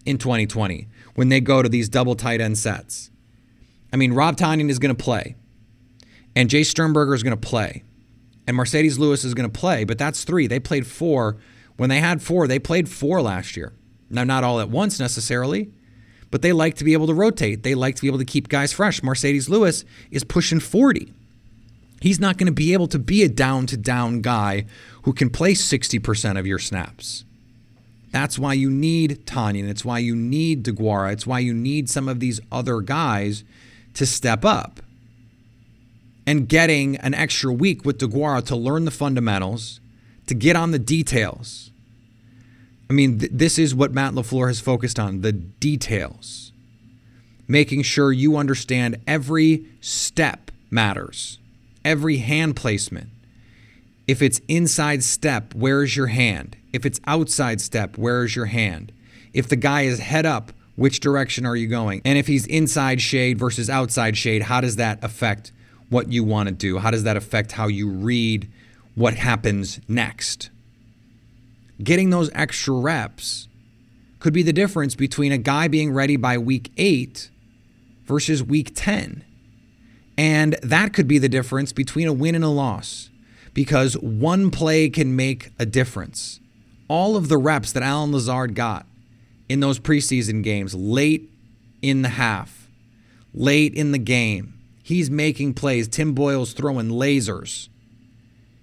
in 0.06 0.18
2020 0.18 0.88
when 1.16 1.30
they 1.30 1.42
go 1.42 1.62
to 1.62 1.68
these 1.68 1.90
double 1.90 2.16
tight 2.16 2.40
end 2.40 2.58
sets. 2.58 3.12
I 3.92 3.98
mean, 3.98 4.14
Rob 4.14 4.38
Tonyan 4.38 4.70
is 4.70 4.80
going 4.80 4.96
to 4.96 5.04
play 5.04 5.36
and 6.38 6.52
Jace 6.52 6.68
Sternberger 6.68 7.16
is 7.16 7.24
going 7.24 7.36
to 7.36 7.48
play, 7.48 7.82
and 8.46 8.56
Marcedes 8.56 9.00
Lewis 9.00 9.24
is 9.24 9.34
going 9.34 9.50
to 9.50 9.60
play, 9.60 9.86
but 9.86 9.98
that's 9.98 10.24
three. 10.24 10.46
They 10.46 10.60
played 10.60 10.86
four. 10.86 11.38
When 11.78 11.90
they 11.90 12.00
had 12.00 12.22
four, 12.22 12.48
they 12.48 12.60
played 12.60 12.88
four 12.88 13.24
last 13.24 13.58
year. 13.58 13.74
Now, 14.12 14.24
not 14.24 14.44
all 14.44 14.60
at 14.60 14.70
once 14.70 15.00
necessarily, 15.00 15.72
but 16.30 16.44
they 16.44 16.54
like 16.54 16.76
to 16.76 16.84
be 16.84 16.94
able 16.94 17.08
to 17.08 17.16
rotate. 17.16 17.64
They 17.64 17.74
like 17.74 17.96
to 17.96 18.04
be 18.04 18.08
able 18.08 18.20
to 18.20 18.26
keep 18.26 18.50
guys 18.50 18.72
fresh. 18.72 19.02
Marcedes 19.02 19.50
Lewis 19.50 19.84
is 20.12 20.24
pushing 20.24 20.60
40. 20.60 21.12
He's 22.02 22.20
not 22.20 22.38
going 22.38 22.46
to 22.46 22.54
be 22.54 22.72
able 22.74 22.88
to 22.90 23.00
be 23.00 23.24
a 23.24 23.30
down 23.30 23.66
to 23.66 23.76
down 23.76 24.22
guy 24.22 24.68
who 25.06 25.14
can 25.14 25.32
play 25.32 25.54
60% 25.54 26.38
of 26.38 26.46
your 26.46 26.60
snaps. 26.60 27.26
That's 28.12 28.38
why 28.38 28.54
you 28.54 28.70
need 28.70 29.26
Tonyan. 29.26 29.68
It's 29.68 29.84
why 29.84 29.98
you 29.98 30.16
need 30.16 30.64
DeGuara. 30.64 31.14
It's 31.14 31.26
why 31.26 31.40
you 31.40 31.56
need 31.56 31.90
some 31.90 32.08
of 32.08 32.20
these 32.20 32.40
other 32.52 32.82
guys 32.82 33.44
to 33.96 34.06
step 34.06 34.46
up 34.46 34.82
and 36.28 36.50
getting 36.50 36.98
an 36.98 37.14
extra 37.14 37.54
week 37.54 37.86
with 37.86 37.98
DeGuara 38.00 38.46
to 38.46 38.56
learn 38.56 38.84
the 38.84 38.92
fundamentals, 38.92 39.80
to 40.28 40.36
get 40.36 40.58
on 40.58 40.72
the 40.72 40.80
details. 40.80 41.72
I 42.90 42.94
mean, 42.94 43.20
th- 43.20 43.32
this 43.34 43.58
is 43.58 43.74
what 43.74 43.94
Matt 43.94 44.14
LaFleur 44.14 44.48
has 44.48 44.60
focused 44.60 45.00
on 45.00 45.22
the 45.22 45.32
details. 45.32 46.52
Making 47.48 47.82
sure 47.84 48.12
you 48.12 48.36
understand 48.36 48.98
every 49.08 49.66
step 49.80 50.52
matters, 50.70 51.40
every 51.86 52.18
hand 52.18 52.58
placement. 52.58 53.10
If 54.06 54.22
it's 54.22 54.42
inside 54.50 55.04
step, 55.04 55.54
where's 55.56 55.96
your 55.96 56.08
hand? 56.08 56.58
If 56.74 56.86
it's 56.86 57.00
outside 57.08 57.62
step, 57.62 57.98
where's 57.98 58.36
your 58.36 58.48
hand? 58.48 58.92
If 59.34 59.48
the 59.48 59.56
guy 59.56 59.84
is 59.84 60.00
head 60.00 60.26
up, 60.26 60.52
which 60.76 61.00
direction 61.00 61.46
are 61.46 61.56
you 61.56 61.68
going? 61.68 62.02
And 62.04 62.18
if 62.18 62.28
he's 62.28 62.46
inside 62.48 63.02
shade 63.02 63.40
versus 63.40 63.70
outside 63.70 64.18
shade, 64.18 64.44
how 64.44 64.60
does 64.60 64.76
that 64.76 65.02
affect 65.02 65.54
what 65.90 66.12
you 66.12 66.24
want 66.24 66.50
to 66.50 66.54
do? 66.54 66.78
How 66.80 66.92
does 66.92 67.04
that 67.04 67.18
affect 67.18 67.54
how 67.54 67.68
you 67.68 67.90
read 67.90 68.50
what 68.96 69.16
happens 69.16 69.80
next? 69.88 70.50
Getting 71.84 72.10
those 72.10 72.30
extra 72.34 72.74
reps 72.74 73.48
could 74.20 74.34
be 74.34 74.44
the 74.44 74.54
difference 74.54 74.96
between 74.96 75.32
a 75.32 75.38
guy 75.38 75.68
being 75.68 75.92
ready 75.92 76.16
by 76.16 76.38
week 76.38 76.72
eight 76.78 77.30
versus 78.06 78.44
week 78.44 78.72
10. 78.74 79.24
And 80.18 80.58
that 80.64 80.94
could 80.94 81.08
be 81.08 81.20
the 81.20 81.30
difference 81.30 81.72
between 81.72 82.08
a 82.08 82.14
win 82.14 82.34
and 82.34 82.44
a 82.44 82.50
loss 82.50 83.10
because 83.54 83.96
one 83.98 84.50
play 84.50 84.90
can 84.90 85.16
make 85.16 85.52
a 85.60 85.66
difference. 85.66 86.40
All 86.88 87.16
of 87.16 87.30
the 87.30 87.38
reps 87.38 87.72
that 87.74 87.84
Allen 87.84 88.12
Lazard 88.12 88.56
got 88.56 88.86
in 89.48 89.60
those 89.60 89.80
preseason 89.80 90.44
games 90.44 90.74
late 90.74 91.30
in 91.82 92.02
the 92.02 92.10
half, 92.10 92.70
late 93.34 93.74
in 93.74 93.92
the 93.92 93.98
game, 94.00 94.57
He's 94.88 95.12
making 95.12 95.56
plays. 95.56 95.90
Tim 95.90 96.14
Boyle's 96.14 96.54
throwing 96.54 96.88
lasers. 96.88 97.68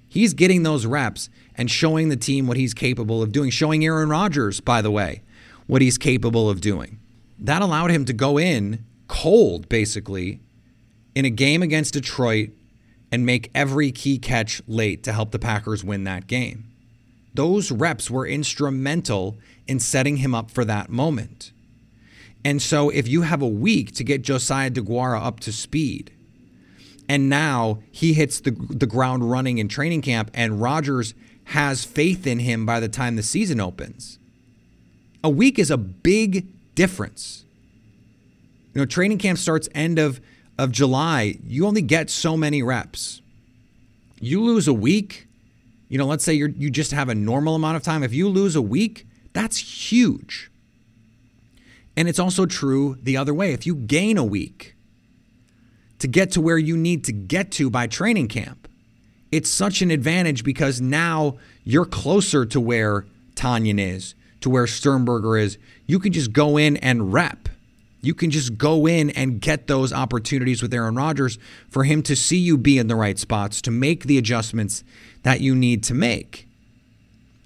He's 0.09 0.33
getting 0.33 0.63
those 0.63 0.87
reps 0.87 1.29
and 1.55 1.71
showing 1.71 2.09
the 2.09 2.17
team 2.17 2.47
what 2.47 2.57
he's 2.57 2.73
capable 2.73 3.23
of 3.23 3.31
doing, 3.31 3.51
showing 3.51 3.85
Aaron 3.85 4.09
Rodgers, 4.09 4.59
by 4.59 4.81
the 4.81 4.91
way, 4.91 5.21
what 5.67 5.83
he's 5.83 5.99
capable 5.99 6.49
of 6.49 6.63
doing. 6.63 6.99
That 7.39 7.61
allowed 7.61 7.91
him 7.91 8.07
to 8.07 8.15
go 8.15 8.39
in 8.39 8.87
cold, 9.07 9.69
basically, 9.69 10.41
in 11.15 11.27
a 11.27 11.31
game 11.31 11.63
against 11.63 11.93
Detroit 11.93 12.53
and 13.13 13.27
make 13.27 13.51
every 13.55 13.93
key 13.93 14.17
catch 14.17 14.63
late 14.67 15.03
to 15.03 15.13
help 15.13 15.31
the 15.31 15.39
Packers 15.39 15.85
win 15.85 16.05
that 16.05 16.27
game. 16.27 16.71
Those 17.35 17.71
reps 17.71 18.11
were 18.11 18.27
instrumental 18.27 19.37
in 19.67 19.79
setting 19.79 20.17
him 20.17 20.35
up 20.35 20.51
for 20.51 20.65
that 20.65 20.89
moment. 20.89 21.53
And 22.43 22.63
so 22.63 22.89
if 22.89 23.07
you 23.07 23.23
have 23.23 23.43
a 23.43 23.47
week 23.47 23.93
to 23.97 24.05
get 24.05 24.23
Josiah 24.23 24.71
DeGuara 24.71 25.23
up 25.23 25.41
to 25.41 25.53
speed, 25.53 26.13
and 27.09 27.29
now 27.29 27.81
he 27.91 28.15
hits 28.15 28.41
the 28.41 28.51
the 28.51 28.87
ground 28.87 29.31
running 29.31 29.59
in 29.59 29.69
training 29.69 30.03
camp, 30.03 30.31
and 30.35 30.61
Rodgers 30.61 31.15
has 31.45 31.85
faith 31.85 32.27
in 32.27 32.39
him 32.39 32.65
by 32.65 32.81
the 32.81 32.89
time 32.89 33.17
the 33.17 33.23
season 33.23 33.61
opens. 33.61 34.19
A 35.23 35.29
week 35.29 35.59
is 35.59 35.71
a 35.71 35.77
big 35.77 36.47
difference. 36.75 37.45
You 38.75 38.81
know, 38.81 38.87
training 38.87 39.19
camp 39.19 39.39
starts 39.39 39.69
end 39.75 39.99
of 39.99 40.21
of 40.59 40.73
July. 40.73 41.39
You 41.45 41.67
only 41.67 41.83
get 41.83 42.11
so 42.11 42.37
many 42.37 42.63
reps. 42.63 43.21
You 44.21 44.43
lose 44.43 44.69
a 44.69 44.73
week, 44.73 45.27
you 45.89 45.99
know, 45.99 46.07
let's 46.07 46.25
say 46.25 46.35
you 46.35 46.53
you 46.57 46.71
just 46.71 46.93
have 46.93 47.09
a 47.09 47.15
normal 47.15 47.55
amount 47.55 47.77
of 47.77 47.83
time. 47.83 48.03
If 48.03 48.13
you 48.13 48.29
lose 48.29 48.57
a 48.57 48.63
week, 48.63 49.07
that's 49.33 49.59
huge. 49.59 50.51
And 51.97 52.09
it's 52.09 52.19
also 52.19 52.47
true 52.47 52.99
the 53.03 53.17
other 53.17 53.35
way. 53.35 53.53
If 53.53 53.67
you 53.67 53.75
gain 53.75 54.19
a 54.19 54.25
week, 54.25 54.74
to 56.05 56.09
get 56.09 56.33
to 56.33 56.41
where 56.43 56.59
you 56.59 56.77
need 56.77 57.03
to 57.03 57.13
get 57.13 57.51
to 57.51 57.71
by 57.71 57.87
training 57.87 58.29
camp. 58.29 58.69
It's 59.33 59.49
such 59.49 59.81
an 59.81 59.91
advantage 59.91 60.45
because 60.45 60.79
now 60.79 61.39
you're 61.65 61.87
closer 61.87 62.45
to 62.45 62.61
where 62.61 63.07
Tonyan 63.37 63.81
is, 63.81 64.15
to 64.43 64.51
where 64.51 64.67
Sternberger 64.67 65.39
is. 65.39 65.57
You 65.87 65.99
can 65.99 66.13
just 66.13 66.31
go 66.31 66.59
in 66.59 66.77
and 66.77 67.11
rep. 67.11 67.49
You 68.03 68.13
can 68.13 68.31
just 68.31 68.59
go 68.59 68.87
in 68.87 69.09
and 69.13 69.41
get 69.41 69.67
those 69.67 69.95
opportunities 69.95 70.61
with 70.61 70.75
Aaron 70.75 70.95
Rodgers 70.95 71.39
for 71.71 71.85
him 71.85 72.03
to 72.03 72.15
see 72.15 72.37
you 72.37 72.59
be 72.59 72.77
in 72.77 72.89
the 72.89 72.97
right 72.97 73.19
spots, 73.19 73.63
to 73.63 73.71
make 73.71 74.05
the 74.05 74.19
adjustments 74.19 74.85
that 75.23 75.41
you 75.41 75.55
need 75.55 75.83
to 75.85 75.95
make. 75.95 76.47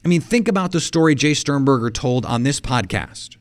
I 0.04 0.08
mean, 0.08 0.20
think 0.20 0.48
about 0.48 0.72
the 0.72 0.80
story 0.80 1.14
Jace 1.14 1.36
Sternberger 1.36 1.90
told 1.90 2.26
on 2.26 2.42
this 2.42 2.60
podcast. 2.60 3.37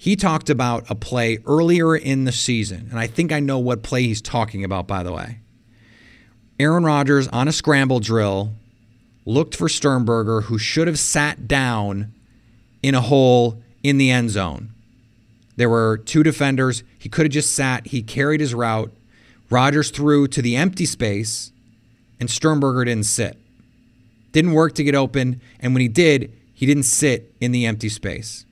He 0.00 0.14
talked 0.14 0.48
about 0.48 0.88
a 0.88 0.94
play 0.94 1.38
earlier 1.44 1.96
in 1.96 2.24
the 2.24 2.30
season, 2.30 2.86
and 2.90 3.00
I 3.00 3.08
think 3.08 3.32
I 3.32 3.40
know 3.40 3.58
what 3.58 3.82
play 3.82 4.04
he's 4.04 4.22
talking 4.22 4.62
about, 4.62 4.86
by 4.86 5.02
the 5.02 5.12
way. 5.12 5.40
Aaron 6.60 6.84
Rodgers 6.84 7.26
on 7.28 7.48
a 7.48 7.52
scramble 7.52 7.98
drill 7.98 8.52
looked 9.26 9.56
for 9.56 9.68
Sternberger, 9.68 10.42
who 10.42 10.56
should 10.56 10.86
have 10.86 11.00
sat 11.00 11.48
down 11.48 12.12
in 12.80 12.94
a 12.94 13.00
hole 13.00 13.60
in 13.82 13.98
the 13.98 14.10
end 14.10 14.30
zone. 14.30 14.70
There 15.56 15.68
were 15.68 15.98
two 15.98 16.22
defenders. 16.22 16.84
He 16.96 17.08
could 17.08 17.26
have 17.26 17.32
just 17.32 17.54
sat. 17.54 17.88
He 17.88 18.00
carried 18.00 18.40
his 18.40 18.54
route. 18.54 18.92
Rodgers 19.50 19.90
threw 19.90 20.28
to 20.28 20.40
the 20.40 20.54
empty 20.54 20.86
space, 20.86 21.50
and 22.20 22.30
Sternberger 22.30 22.84
didn't 22.84 23.06
sit. 23.06 23.36
Didn't 24.30 24.52
work 24.52 24.74
to 24.76 24.84
get 24.84 24.94
open, 24.94 25.40
and 25.58 25.74
when 25.74 25.80
he 25.80 25.88
did, 25.88 26.32
he 26.54 26.66
didn't 26.66 26.84
sit 26.84 27.34
in 27.40 27.50
the 27.50 27.66
empty 27.66 27.88
space. 27.88 28.44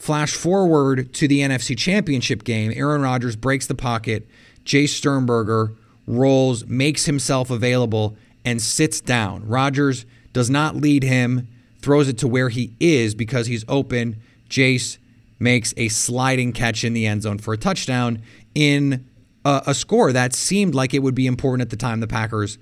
Flash 0.00 0.32
forward 0.32 1.12
to 1.12 1.28
the 1.28 1.40
NFC 1.40 1.76
Championship 1.76 2.42
game. 2.42 2.72
Aaron 2.74 3.02
Rodgers 3.02 3.36
breaks 3.36 3.66
the 3.66 3.74
pocket. 3.74 4.26
Jace 4.64 4.88
Sternberger 4.88 5.74
rolls, 6.06 6.64
makes 6.64 7.04
himself 7.04 7.50
available, 7.50 8.16
and 8.42 8.62
sits 8.62 9.02
down. 9.02 9.46
Rodgers 9.46 10.06
does 10.32 10.48
not 10.48 10.74
lead 10.74 11.02
him, 11.02 11.48
throws 11.82 12.08
it 12.08 12.16
to 12.16 12.26
where 12.26 12.48
he 12.48 12.72
is 12.80 13.14
because 13.14 13.46
he's 13.46 13.62
open. 13.68 14.16
Jace 14.48 14.96
makes 15.38 15.74
a 15.76 15.88
sliding 15.88 16.54
catch 16.54 16.82
in 16.82 16.94
the 16.94 17.06
end 17.06 17.20
zone 17.20 17.36
for 17.36 17.52
a 17.52 17.58
touchdown 17.58 18.22
in 18.54 19.06
a, 19.44 19.64
a 19.66 19.74
score 19.74 20.14
that 20.14 20.32
seemed 20.32 20.74
like 20.74 20.94
it 20.94 21.00
would 21.00 21.14
be 21.14 21.26
important 21.26 21.60
at 21.60 21.68
the 21.68 21.76
time. 21.76 22.00
The 22.00 22.06
Packers 22.06 22.56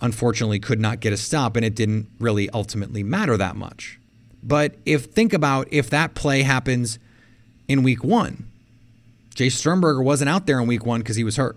unfortunately 0.00 0.58
could 0.58 0.80
not 0.80 0.98
get 0.98 1.12
a 1.12 1.16
stop, 1.16 1.54
and 1.54 1.64
it 1.64 1.76
didn't 1.76 2.08
really 2.18 2.50
ultimately 2.50 3.04
matter 3.04 3.36
that 3.36 3.54
much. 3.54 4.00
But 4.42 4.76
if 4.84 5.06
think 5.06 5.32
about 5.32 5.68
if 5.70 5.90
that 5.90 6.14
play 6.14 6.42
happens 6.42 6.98
in 7.68 7.82
week 7.82 8.02
one, 8.02 8.48
Jace 9.34 9.52
Sternberger 9.52 10.02
wasn't 10.02 10.28
out 10.28 10.46
there 10.46 10.60
in 10.60 10.66
week 10.66 10.84
one 10.84 11.00
because 11.00 11.16
he 11.16 11.24
was 11.24 11.36
hurt. 11.36 11.56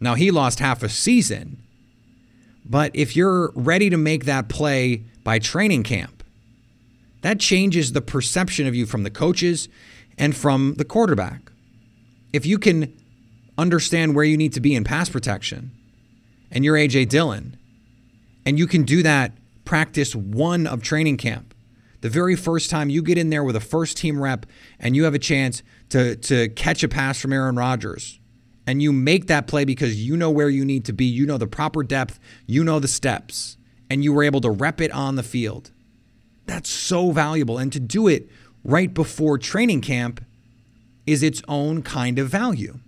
Now 0.00 0.14
he 0.14 0.30
lost 0.30 0.58
half 0.58 0.82
a 0.82 0.88
season. 0.88 1.62
But 2.64 2.90
if 2.94 3.14
you're 3.14 3.52
ready 3.54 3.90
to 3.90 3.96
make 3.96 4.24
that 4.24 4.48
play 4.48 5.04
by 5.22 5.38
training 5.38 5.84
camp, 5.84 6.24
that 7.22 7.38
changes 7.38 7.92
the 7.92 8.00
perception 8.00 8.66
of 8.66 8.74
you 8.74 8.86
from 8.86 9.02
the 9.02 9.10
coaches 9.10 9.68
and 10.18 10.36
from 10.36 10.74
the 10.74 10.84
quarterback. 10.84 11.50
If 12.32 12.44
you 12.44 12.58
can 12.58 12.92
understand 13.56 14.14
where 14.14 14.24
you 14.24 14.36
need 14.36 14.52
to 14.54 14.60
be 14.60 14.74
in 14.74 14.84
pass 14.84 15.08
protection 15.08 15.70
and 16.50 16.64
you're 16.64 16.76
AJ 16.76 17.08
Dillon, 17.08 17.56
and 18.44 18.58
you 18.58 18.66
can 18.66 18.84
do 18.84 19.02
that 19.02 19.32
practice 19.64 20.14
one 20.14 20.66
of 20.66 20.82
training 20.82 21.16
camp, 21.16 21.54
the 22.00 22.08
very 22.08 22.36
first 22.36 22.70
time 22.70 22.90
you 22.90 23.02
get 23.02 23.18
in 23.18 23.30
there 23.30 23.44
with 23.44 23.56
a 23.56 23.60
first 23.60 23.96
team 23.96 24.20
rep 24.20 24.46
and 24.78 24.94
you 24.94 25.04
have 25.04 25.14
a 25.14 25.18
chance 25.18 25.62
to, 25.88 26.16
to 26.16 26.48
catch 26.50 26.82
a 26.82 26.88
pass 26.88 27.20
from 27.20 27.32
Aaron 27.32 27.56
Rodgers 27.56 28.20
and 28.66 28.82
you 28.82 28.92
make 28.92 29.26
that 29.26 29.46
play 29.46 29.64
because 29.64 30.02
you 30.02 30.16
know 30.16 30.30
where 30.30 30.48
you 30.48 30.64
need 30.64 30.84
to 30.86 30.92
be, 30.92 31.04
you 31.04 31.24
know 31.24 31.38
the 31.38 31.46
proper 31.46 31.82
depth, 31.82 32.18
you 32.46 32.64
know 32.64 32.80
the 32.80 32.88
steps, 32.88 33.56
and 33.88 34.02
you 34.02 34.12
were 34.12 34.24
able 34.24 34.40
to 34.40 34.50
rep 34.50 34.80
it 34.80 34.90
on 34.90 35.14
the 35.14 35.22
field. 35.22 35.70
That's 36.46 36.68
so 36.68 37.12
valuable. 37.12 37.58
And 37.58 37.72
to 37.72 37.80
do 37.80 38.08
it 38.08 38.28
right 38.64 38.92
before 38.92 39.38
training 39.38 39.82
camp 39.82 40.24
is 41.06 41.22
its 41.22 41.42
own 41.46 41.82
kind 41.82 42.18
of 42.18 42.28
value. 42.28 42.80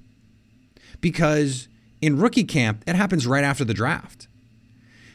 Because 1.01 1.69
in 2.01 2.19
rookie 2.19 2.45
camp, 2.45 2.83
it 2.87 2.97
happens 2.97 3.27
right 3.27 3.45
after 3.45 3.65
the 3.65 3.75
draft. 3.75 4.27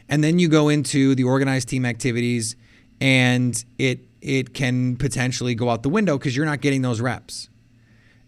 And 0.08 0.24
then 0.24 0.40
you 0.40 0.48
go 0.48 0.70
into 0.70 1.16
the 1.16 1.24
organized 1.24 1.68
team 1.70 1.86
activities 1.86 2.56
and 3.04 3.66
it 3.78 4.00
it 4.22 4.54
can 4.54 4.96
potentially 4.96 5.54
go 5.54 5.70
out 5.70 5.84
the 5.84 5.90
window 5.90 6.18
because 6.18 6.36
you're 6.36 6.46
not 6.46 6.62
getting 6.62 6.82
those 6.82 7.02
reps. 7.02 7.50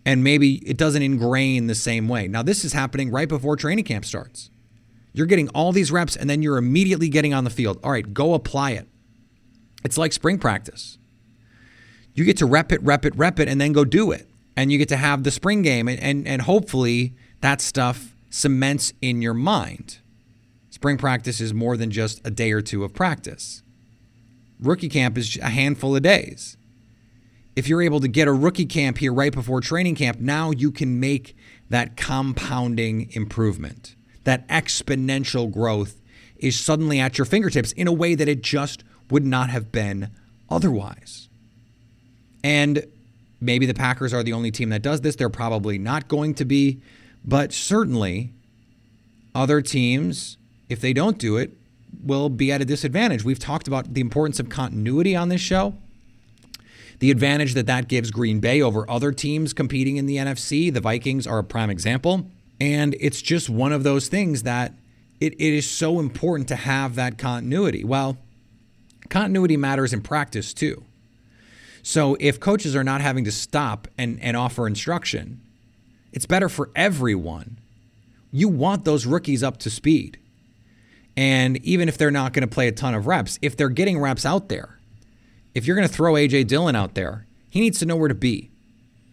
And 0.05 0.23
maybe 0.23 0.55
it 0.67 0.77
doesn't 0.77 1.01
ingrain 1.01 1.67
the 1.67 1.73
same 1.73 2.09
way. 2.09 2.27
Now, 2.27 2.43
this 2.43 2.65
is 2.65 2.73
happening 2.73 3.09
right 3.09 3.29
before 3.29 3.55
training 3.55 3.85
camp 3.85 4.03
starts. 4.03 4.49
You're 5.13 5.25
getting 5.25 5.47
all 5.49 5.71
these 5.71 5.91
reps 5.93 6.17
and 6.17 6.29
then 6.29 6.41
you're 6.41 6.57
immediately 6.57 7.07
getting 7.07 7.33
on 7.33 7.45
the 7.45 7.49
field. 7.49 7.79
All 7.81 7.91
right, 7.91 8.13
go 8.13 8.33
apply 8.33 8.71
it. 8.71 8.89
It's 9.85 9.97
like 9.97 10.11
spring 10.11 10.37
practice. 10.37 10.97
You 12.13 12.25
get 12.25 12.37
to 12.37 12.45
rep 12.45 12.73
it, 12.73 12.83
rep 12.83 13.05
it, 13.05 13.15
rep 13.15 13.39
it, 13.39 13.47
and 13.47 13.59
then 13.59 13.71
go 13.71 13.85
do 13.85 14.11
it. 14.11 14.27
And 14.57 14.71
you 14.71 14.77
get 14.77 14.89
to 14.89 14.97
have 14.97 15.23
the 15.23 15.31
spring 15.31 15.61
game, 15.61 15.87
and, 15.87 15.99
and, 15.99 16.27
and 16.27 16.41
hopefully 16.41 17.15
that 17.39 17.61
stuff 17.61 18.15
cements 18.29 18.93
in 19.01 19.21
your 19.21 19.33
mind. 19.33 19.99
Spring 20.69 20.97
practice 20.97 21.39
is 21.39 21.53
more 21.53 21.77
than 21.77 21.89
just 21.89 22.21
a 22.27 22.29
day 22.29 22.51
or 22.51 22.61
two 22.61 22.83
of 22.83 22.93
practice 22.93 23.63
rookie 24.59 24.89
camp 24.89 25.17
is 25.17 25.37
a 25.37 25.49
handful 25.49 25.95
of 25.95 26.03
days. 26.03 26.57
If 27.55 27.67
you're 27.67 27.81
able 27.81 28.01
to 28.01 28.07
get 28.07 28.27
a 28.27 28.33
rookie 28.33 28.65
camp 28.65 28.97
here 28.97 29.13
right 29.13 29.33
before 29.33 29.61
training 29.61 29.95
camp, 29.95 30.19
now 30.19 30.51
you 30.51 30.71
can 30.71 30.99
make 30.99 31.35
that 31.69 31.95
compounding 31.95 33.11
improvement. 33.13 33.95
That 34.25 34.47
exponential 34.49 35.51
growth 35.51 36.01
is 36.37 36.59
suddenly 36.59 36.99
at 36.99 37.17
your 37.17 37.25
fingertips 37.25 37.71
in 37.71 37.87
a 37.87 37.93
way 37.93 38.15
that 38.15 38.27
it 38.27 38.41
just 38.41 38.83
would 39.09 39.25
not 39.25 39.49
have 39.49 39.71
been 39.71 40.09
otherwise. 40.49 41.29
And 42.43 42.85
maybe 43.39 43.65
the 43.65 43.73
Packers 43.73 44.13
are 44.13 44.23
the 44.23 44.33
only 44.33 44.51
team 44.51 44.69
that 44.69 44.81
does 44.81 45.01
this. 45.01 45.15
They're 45.15 45.29
probably 45.29 45.77
not 45.77 46.07
going 46.07 46.33
to 46.35 46.45
be, 46.45 46.81
but 47.23 47.53
certainly 47.53 48.33
other 49.33 49.61
teams, 49.61 50.37
if 50.69 50.81
they 50.81 50.93
don't 50.93 51.17
do 51.17 51.37
it, 51.37 51.57
will 52.03 52.29
be 52.29 52.51
at 52.51 52.61
a 52.61 52.65
disadvantage. 52.65 53.23
We've 53.23 53.39
talked 53.39 53.67
about 53.67 53.93
the 53.93 54.01
importance 54.01 54.39
of 54.39 54.49
continuity 54.49 55.15
on 55.15 55.29
this 55.29 55.41
show. 55.41 55.75
The 56.99 57.11
advantage 57.11 57.53
that 57.55 57.65
that 57.67 57.87
gives 57.87 58.11
Green 58.11 58.39
Bay 58.39 58.61
over 58.61 58.89
other 58.89 59.11
teams 59.11 59.53
competing 59.53 59.97
in 59.97 60.05
the 60.05 60.17
NFC. 60.17 60.73
The 60.73 60.81
Vikings 60.81 61.27
are 61.27 61.39
a 61.39 61.43
prime 61.43 61.69
example. 61.69 62.29
And 62.59 62.95
it's 62.99 63.21
just 63.21 63.49
one 63.49 63.73
of 63.73 63.83
those 63.83 64.07
things 64.07 64.43
that 64.43 64.73
it, 65.19 65.33
it 65.33 65.53
is 65.53 65.69
so 65.69 65.99
important 65.99 66.47
to 66.49 66.55
have 66.55 66.95
that 66.95 67.17
continuity. 67.17 67.83
Well, 67.83 68.17
continuity 69.09 69.57
matters 69.57 69.93
in 69.93 70.01
practice 70.01 70.53
too. 70.53 70.83
So 71.83 72.17
if 72.19 72.39
coaches 72.39 72.75
are 72.75 72.83
not 72.83 73.01
having 73.01 73.25
to 73.25 73.31
stop 73.31 73.87
and, 73.97 74.19
and 74.21 74.35
offer 74.35 74.65
instruction, 74.65 75.41
it's 76.11 76.25
better 76.25 76.49
for 76.49 76.69
everyone. 76.75 77.57
You 78.31 78.47
want 78.47 78.85
those 78.85 79.05
rookies 79.05 79.43
up 79.43 79.57
to 79.59 79.69
speed. 79.69 80.17
And 81.17 81.57
even 81.65 81.87
if 81.87 81.97
they're 81.97 82.11
not 82.11 82.33
going 82.33 82.47
to 82.47 82.53
play 82.53 82.67
a 82.67 82.71
ton 82.71 82.93
of 82.93 83.07
reps, 83.07 83.39
if 83.41 83.55
they're 83.55 83.69
getting 83.69 83.99
reps 83.99 84.25
out 84.25 84.49
there, 84.49 84.79
if 85.53 85.65
you're 85.65 85.75
going 85.75 85.87
to 85.87 85.93
throw 85.93 86.13
AJ 86.13 86.47
Dillon 86.47 86.75
out 86.75 86.95
there, 86.95 87.25
he 87.49 87.61
needs 87.61 87.79
to 87.79 87.85
know 87.85 87.95
where 87.95 88.09
to 88.09 88.15
be. 88.15 88.51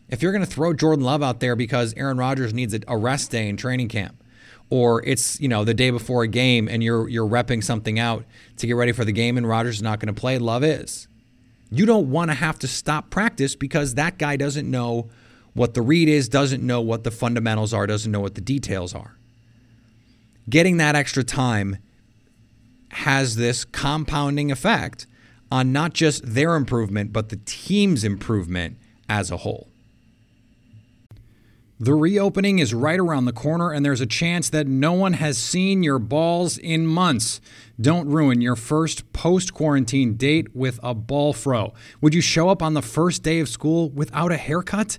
If 0.08 0.20
you're 0.20 0.32
going 0.32 0.44
to 0.44 0.50
throw 0.50 0.74
Jordan 0.74 1.04
Love 1.04 1.22
out 1.22 1.40
there 1.40 1.56
because 1.56 1.94
Aaron 1.96 2.18
Rodgers 2.18 2.52
needs 2.52 2.76
a 2.86 2.96
rest 2.96 3.30
day 3.30 3.48
in 3.48 3.56
training 3.56 3.88
camp, 3.88 4.22
or 4.68 5.02
it's 5.06 5.40
you 5.40 5.48
know 5.48 5.64
the 5.64 5.74
day 5.74 5.90
before 5.90 6.22
a 6.22 6.28
game 6.28 6.68
and 6.68 6.82
you're 6.82 7.08
you're 7.08 7.28
repping 7.28 7.62
something 7.62 7.98
out 7.98 8.24
to 8.56 8.66
get 8.66 8.74
ready 8.74 8.92
for 8.92 9.04
the 9.04 9.12
game 9.12 9.38
and 9.38 9.48
Rodgers 9.48 9.76
is 9.76 9.82
not 9.82 10.00
going 10.00 10.12
to 10.12 10.20
play, 10.20 10.38
Love 10.38 10.64
is. 10.64 11.08
You 11.70 11.86
don't 11.86 12.10
want 12.10 12.30
to 12.30 12.34
have 12.34 12.58
to 12.58 12.68
stop 12.68 13.08
practice 13.08 13.54
because 13.54 13.94
that 13.94 14.18
guy 14.18 14.36
doesn't 14.36 14.70
know 14.70 15.08
what 15.54 15.74
the 15.74 15.82
read 15.82 16.08
is, 16.08 16.28
doesn't 16.28 16.62
know 16.66 16.80
what 16.80 17.04
the 17.04 17.10
fundamentals 17.10 17.72
are, 17.72 17.86
doesn't 17.86 18.10
know 18.10 18.20
what 18.20 18.34
the 18.34 18.40
details 18.40 18.94
are. 18.94 19.16
Getting 20.50 20.78
that 20.78 20.96
extra 20.96 21.22
time 21.22 21.78
has 22.92 23.37
this 23.37 23.64
compounding 23.64 24.50
effect 24.50 25.07
on 25.50 25.72
not 25.72 25.92
just 25.92 26.35
their 26.35 26.55
improvement, 26.55 27.12
but 27.12 27.28
the 27.28 27.40
team's 27.44 28.05
improvement 28.05 28.76
as 29.09 29.31
a 29.31 29.38
whole. 29.38 29.68
The 31.81 31.94
reopening 31.94 32.61
is 32.61 32.72
right 32.72 33.00
around 33.00 33.24
the 33.24 33.33
corner, 33.33 33.72
and 33.72 33.85
there's 33.85 34.00
a 34.00 34.07
chance 34.07 34.48
that 34.50 34.68
no 34.68 34.92
one 34.92 35.14
has 35.14 35.37
seen 35.37 35.83
your 35.83 35.98
balls 35.98 36.57
in 36.57 36.87
months. 36.87 37.40
Don't 37.81 38.09
ruin 38.09 38.40
your 38.40 38.55
first 38.55 39.12
post 39.12 39.52
quarantine 39.52 40.14
date 40.14 40.55
with 40.55 40.78
a 40.83 40.94
ball 40.94 41.33
fro. 41.33 41.74
Would 42.00 42.14
you 42.14 42.20
show 42.20 42.50
up 42.50 42.62
on 42.62 42.74
the 42.74 42.83
first 42.83 43.24
day 43.24 43.40
of 43.40 43.48
school 43.48 43.90
without 43.90 44.31
a 44.31 44.37
haircut? 44.37 44.98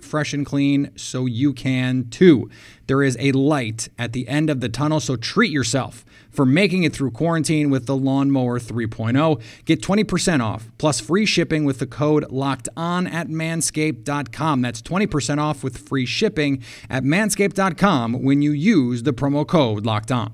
fresh 0.03 0.33
and 0.33 0.45
clean 0.45 0.91
so 0.95 1.25
you 1.25 1.53
can 1.53 2.09
too. 2.09 2.49
There 2.87 3.03
is 3.03 3.17
a 3.19 3.31
light 3.31 3.89
at 3.97 4.13
the 4.13 4.27
end 4.27 4.49
of 4.49 4.59
the 4.59 4.69
tunnel, 4.69 4.99
so 4.99 5.15
treat 5.15 5.51
yourself 5.51 6.03
for 6.29 6.45
making 6.45 6.83
it 6.83 6.93
through 6.93 7.11
quarantine 7.11 7.69
with 7.69 7.85
the 7.85 7.95
Lawnmower 7.95 8.59
3.0. 8.59 9.41
Get 9.65 9.81
20% 9.81 10.41
off 10.41 10.71
plus 10.77 10.99
free 10.99 11.25
shipping 11.25 11.65
with 11.65 11.79
the 11.79 11.87
code 11.87 12.29
locked 12.31 12.69
on 12.75 13.07
at 13.07 13.27
manscaped.com. 13.27 14.61
That's 14.61 14.81
20% 14.81 15.37
off 15.37 15.63
with 15.63 15.77
free 15.77 16.05
shipping 16.05 16.63
at 16.89 17.03
manscaped.com 17.03 18.23
when 18.23 18.41
you 18.41 18.51
use 18.51 19.03
the 19.03 19.13
promo 19.13 19.45
code 19.47 19.85
locked 19.85 20.11
on. 20.11 20.33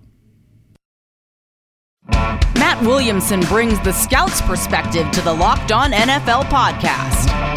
Matt 2.09 2.81
Williamson 2.81 3.41
brings 3.41 3.79
the 3.81 3.91
scout's 3.91 4.41
perspective 4.41 5.09
to 5.11 5.21
the 5.21 5.33
Locked 5.33 5.71
On 5.71 5.91
NFL 5.91 6.43
podcast. 6.45 7.56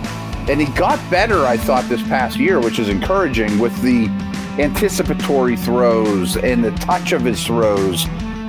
and 0.49 0.59
he 0.59 0.67
got 0.73 0.97
better, 1.09 1.45
I 1.45 1.57
thought, 1.57 1.87
this 1.89 2.01
past 2.03 2.37
year, 2.37 2.59
which 2.59 2.79
is 2.79 2.89
encouraging 2.89 3.59
with 3.59 3.79
the 3.81 4.07
anticipatory 4.61 5.55
throws 5.55 6.37
and 6.37 6.63
the 6.63 6.71
touch 6.71 7.11
of 7.11 7.23
his 7.23 7.43
throws. 7.45 8.05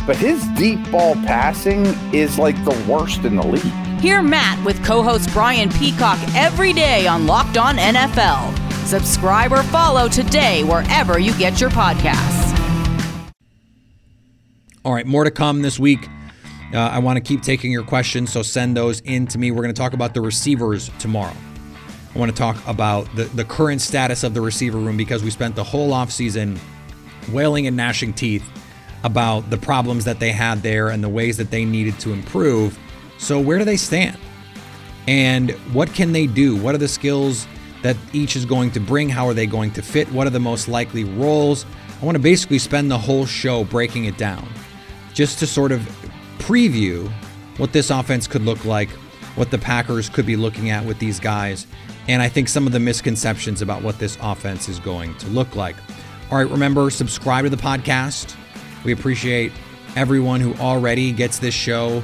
But 0.07 0.17
his 0.17 0.45
deep 0.49 0.91
ball 0.91 1.15
passing 1.15 1.87
is 2.13 2.39
like 2.39 2.57
the 2.65 2.85
worst 2.89 3.25
in 3.25 3.37
the 3.37 3.47
league. 3.47 4.01
Hear 4.01 4.21
Matt 4.21 4.65
with 4.65 4.85
co 4.85 5.03
host 5.03 5.33
Brian 5.33 5.71
Peacock 5.71 6.19
every 6.35 6.73
day 6.73 7.07
on 7.07 7.27
Locked 7.27 7.57
On 7.57 7.77
NFL. 7.77 8.59
Subscribe 8.87 9.53
or 9.53 9.63
follow 9.65 10.09
today 10.09 10.65
wherever 10.65 11.21
you 11.21 11.33
get 11.39 11.61
your 11.61 11.71
podcasts. 11.71 12.51
All 14.85 14.93
right, 14.93 15.07
more 15.07 15.23
to 15.23 15.31
come 15.31 15.63
this 15.63 15.79
week. 15.79 16.09
Uh, 16.75 16.79
I 16.79 16.99
want 16.99 17.17
to 17.17 17.21
keep 17.21 17.43
taking 17.43 17.71
your 17.71 17.85
questions, 17.85 18.33
so 18.33 18.43
send 18.43 18.77
those 18.77 19.01
in 19.01 19.29
to 19.29 19.39
me. 19.39 19.53
We're 19.53 19.63
going 19.63 19.75
to 19.75 19.81
talk 19.81 19.93
about 19.93 20.15
the 20.15 20.21
receivers 20.21 20.91
tomorrow. 20.99 21.37
I 22.15 22.19
want 22.19 22.31
to 22.31 22.37
talk 22.37 22.57
about 22.67 23.15
the, 23.17 23.25
the 23.25 23.45
current 23.45 23.81
status 23.81 24.23
of 24.23 24.35
the 24.35 24.41
receiver 24.41 24.79
room 24.79 24.97
because 24.97 25.23
we 25.23 25.31
spent 25.31 25.57
the 25.57 25.65
whole 25.65 25.91
offseason 25.91 26.59
wailing 27.31 27.67
and 27.67 27.77
gnashing 27.77 28.13
teeth 28.13 28.45
about 29.05 29.49
the 29.51 29.57
problems 29.57 30.05
that 30.05 30.21
they 30.21 30.31
had 30.31 30.63
there 30.63 30.91
and 30.91 31.03
the 31.03 31.09
ways 31.09 31.37
that 31.39 31.51
they 31.51 31.65
needed 31.65 31.99
to 32.01 32.13
improve. 32.13 32.79
So, 33.19 33.41
where 33.41 33.59
do 33.59 33.65
they 33.65 33.77
stand? 33.77 34.19
And 35.09 35.53
what 35.73 35.93
can 35.95 36.13
they 36.13 36.27
do? 36.27 36.57
What 36.57 36.75
are 36.75 36.79
the 36.79 36.89
skills 36.89 37.47
that 37.83 37.97
each 38.13 38.37
is 38.37 38.45
going 38.45 38.71
to 38.73 38.81
bring? 38.81 39.09
How 39.09 39.27
are 39.27 39.35
they 39.35 39.47
going 39.47 39.71
to 39.73 39.83
fit? 39.83 40.11
What 40.13 40.27
are 40.27 40.31
the 40.31 40.39
most 40.41 40.69
likely 40.69 41.05
roles? 41.05 41.67
I 42.01 42.05
want 42.05 42.17
to 42.17 42.23
basically 42.23 42.59
spend 42.59 42.91
the 42.91 42.99
whole 42.99 43.27
show 43.27 43.65
breaking 43.65 44.05
it 44.05 44.19
down 44.19 44.47
just 45.15 45.39
to 45.41 45.47
sort 45.47 45.73
of 45.73 45.81
preview 46.39 47.11
what 47.59 47.73
this 47.73 47.91
offense 47.91 48.27
could 48.27 48.43
look 48.43 48.65
like, 48.65 48.91
what 49.35 49.51
the 49.51 49.59
Packers 49.59 50.09
could 50.09 50.27
be 50.27 50.37
looking 50.37 50.71
at 50.71 50.85
with 50.85 50.99
these 50.99 51.21
guys, 51.21 51.67
and 52.09 52.21
I 52.23 52.29
think 52.29 52.49
some 52.49 52.67
of 52.67 52.73
the 52.73 52.81
misconceptions 52.81 53.63
about 53.63 53.83
what 53.83 53.99
this 53.99 54.19
offense 54.21 54.69
is 54.69 54.79
going 54.79 55.15
to 55.17 55.27
look 55.29 55.55
like. 55.55 55.77
All 56.31 56.39
right, 56.39 56.49
remember, 56.49 56.91
subscribe 56.91 57.45
to 57.45 57.51
the 57.51 57.57
podcast. 57.57 58.35
We 58.85 58.93
appreciate 58.93 59.53
everyone 59.97 60.41
who 60.41 60.55
already 60.55 61.13
gets 61.13 61.39
this 61.39 61.55
show 61.55 62.03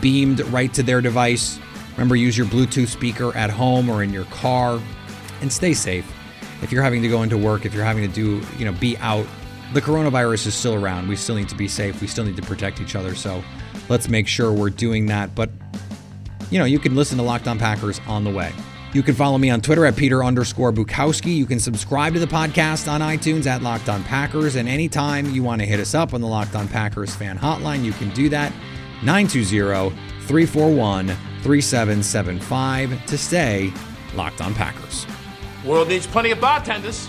beamed 0.00 0.40
right 0.46 0.72
to 0.74 0.82
their 0.82 1.00
device. 1.00 1.60
Remember, 1.92 2.16
use 2.16 2.36
your 2.36 2.46
Bluetooth 2.46 2.88
speaker 2.88 3.36
at 3.36 3.50
home 3.50 3.90
or 3.90 4.02
in 4.02 4.12
your 4.12 4.24
car 4.26 4.80
and 5.40 5.52
stay 5.52 5.74
safe. 5.74 6.10
If 6.62 6.72
you're 6.72 6.82
having 6.82 7.02
to 7.02 7.08
go 7.08 7.22
into 7.22 7.36
work, 7.36 7.66
if 7.66 7.74
you're 7.74 7.84
having 7.84 8.08
to 8.08 8.14
do, 8.14 8.40
you 8.56 8.64
know, 8.64 8.72
be 8.72 8.96
out, 8.98 9.26
the 9.74 9.82
coronavirus 9.82 10.46
is 10.46 10.54
still 10.54 10.74
around. 10.74 11.08
We 11.08 11.16
still 11.16 11.34
need 11.34 11.48
to 11.48 11.56
be 11.56 11.68
safe. 11.68 12.00
We 12.00 12.06
still 12.06 12.24
need 12.24 12.36
to 12.36 12.42
protect 12.42 12.80
each 12.80 12.96
other. 12.96 13.14
So 13.14 13.42
let's 13.88 14.08
make 14.08 14.28
sure 14.28 14.52
we're 14.52 14.70
doing 14.70 15.06
that. 15.06 15.34
But, 15.34 15.50
you 16.50 16.58
know, 16.58 16.64
you 16.64 16.78
can 16.78 16.94
listen 16.94 17.18
to 17.18 17.24
Locked 17.24 17.48
On 17.48 17.58
Packers 17.58 18.00
on 18.06 18.24
the 18.24 18.30
way. 18.30 18.52
You 18.92 19.02
can 19.02 19.14
follow 19.14 19.38
me 19.38 19.48
on 19.48 19.62
Twitter 19.62 19.86
at 19.86 19.96
Peter 19.96 20.22
underscore 20.22 20.70
Bukowski. 20.70 21.34
You 21.34 21.46
can 21.46 21.58
subscribe 21.58 22.12
to 22.12 22.20
the 22.20 22.26
podcast 22.26 22.92
on 22.92 23.00
iTunes 23.00 23.46
at 23.46 23.62
Locked 23.62 23.88
On 23.88 24.04
Packers. 24.04 24.56
And 24.56 24.68
anytime 24.68 25.30
you 25.30 25.42
want 25.42 25.62
to 25.62 25.66
hit 25.66 25.80
us 25.80 25.94
up 25.94 26.12
on 26.12 26.20
the 26.20 26.26
Locked 26.26 26.54
On 26.54 26.68
Packers 26.68 27.14
fan 27.14 27.38
hotline, 27.38 27.84
you 27.84 27.92
can 27.92 28.10
do 28.10 28.28
that 28.28 28.52
920 29.02 29.96
341 30.26 31.06
3775 31.06 33.06
to 33.06 33.16
stay 33.16 33.72
Locked 34.14 34.42
On 34.42 34.54
Packers. 34.54 35.06
World 35.64 35.88
needs 35.88 36.06
plenty 36.06 36.30
of 36.30 36.40
bartenders. 36.40 37.08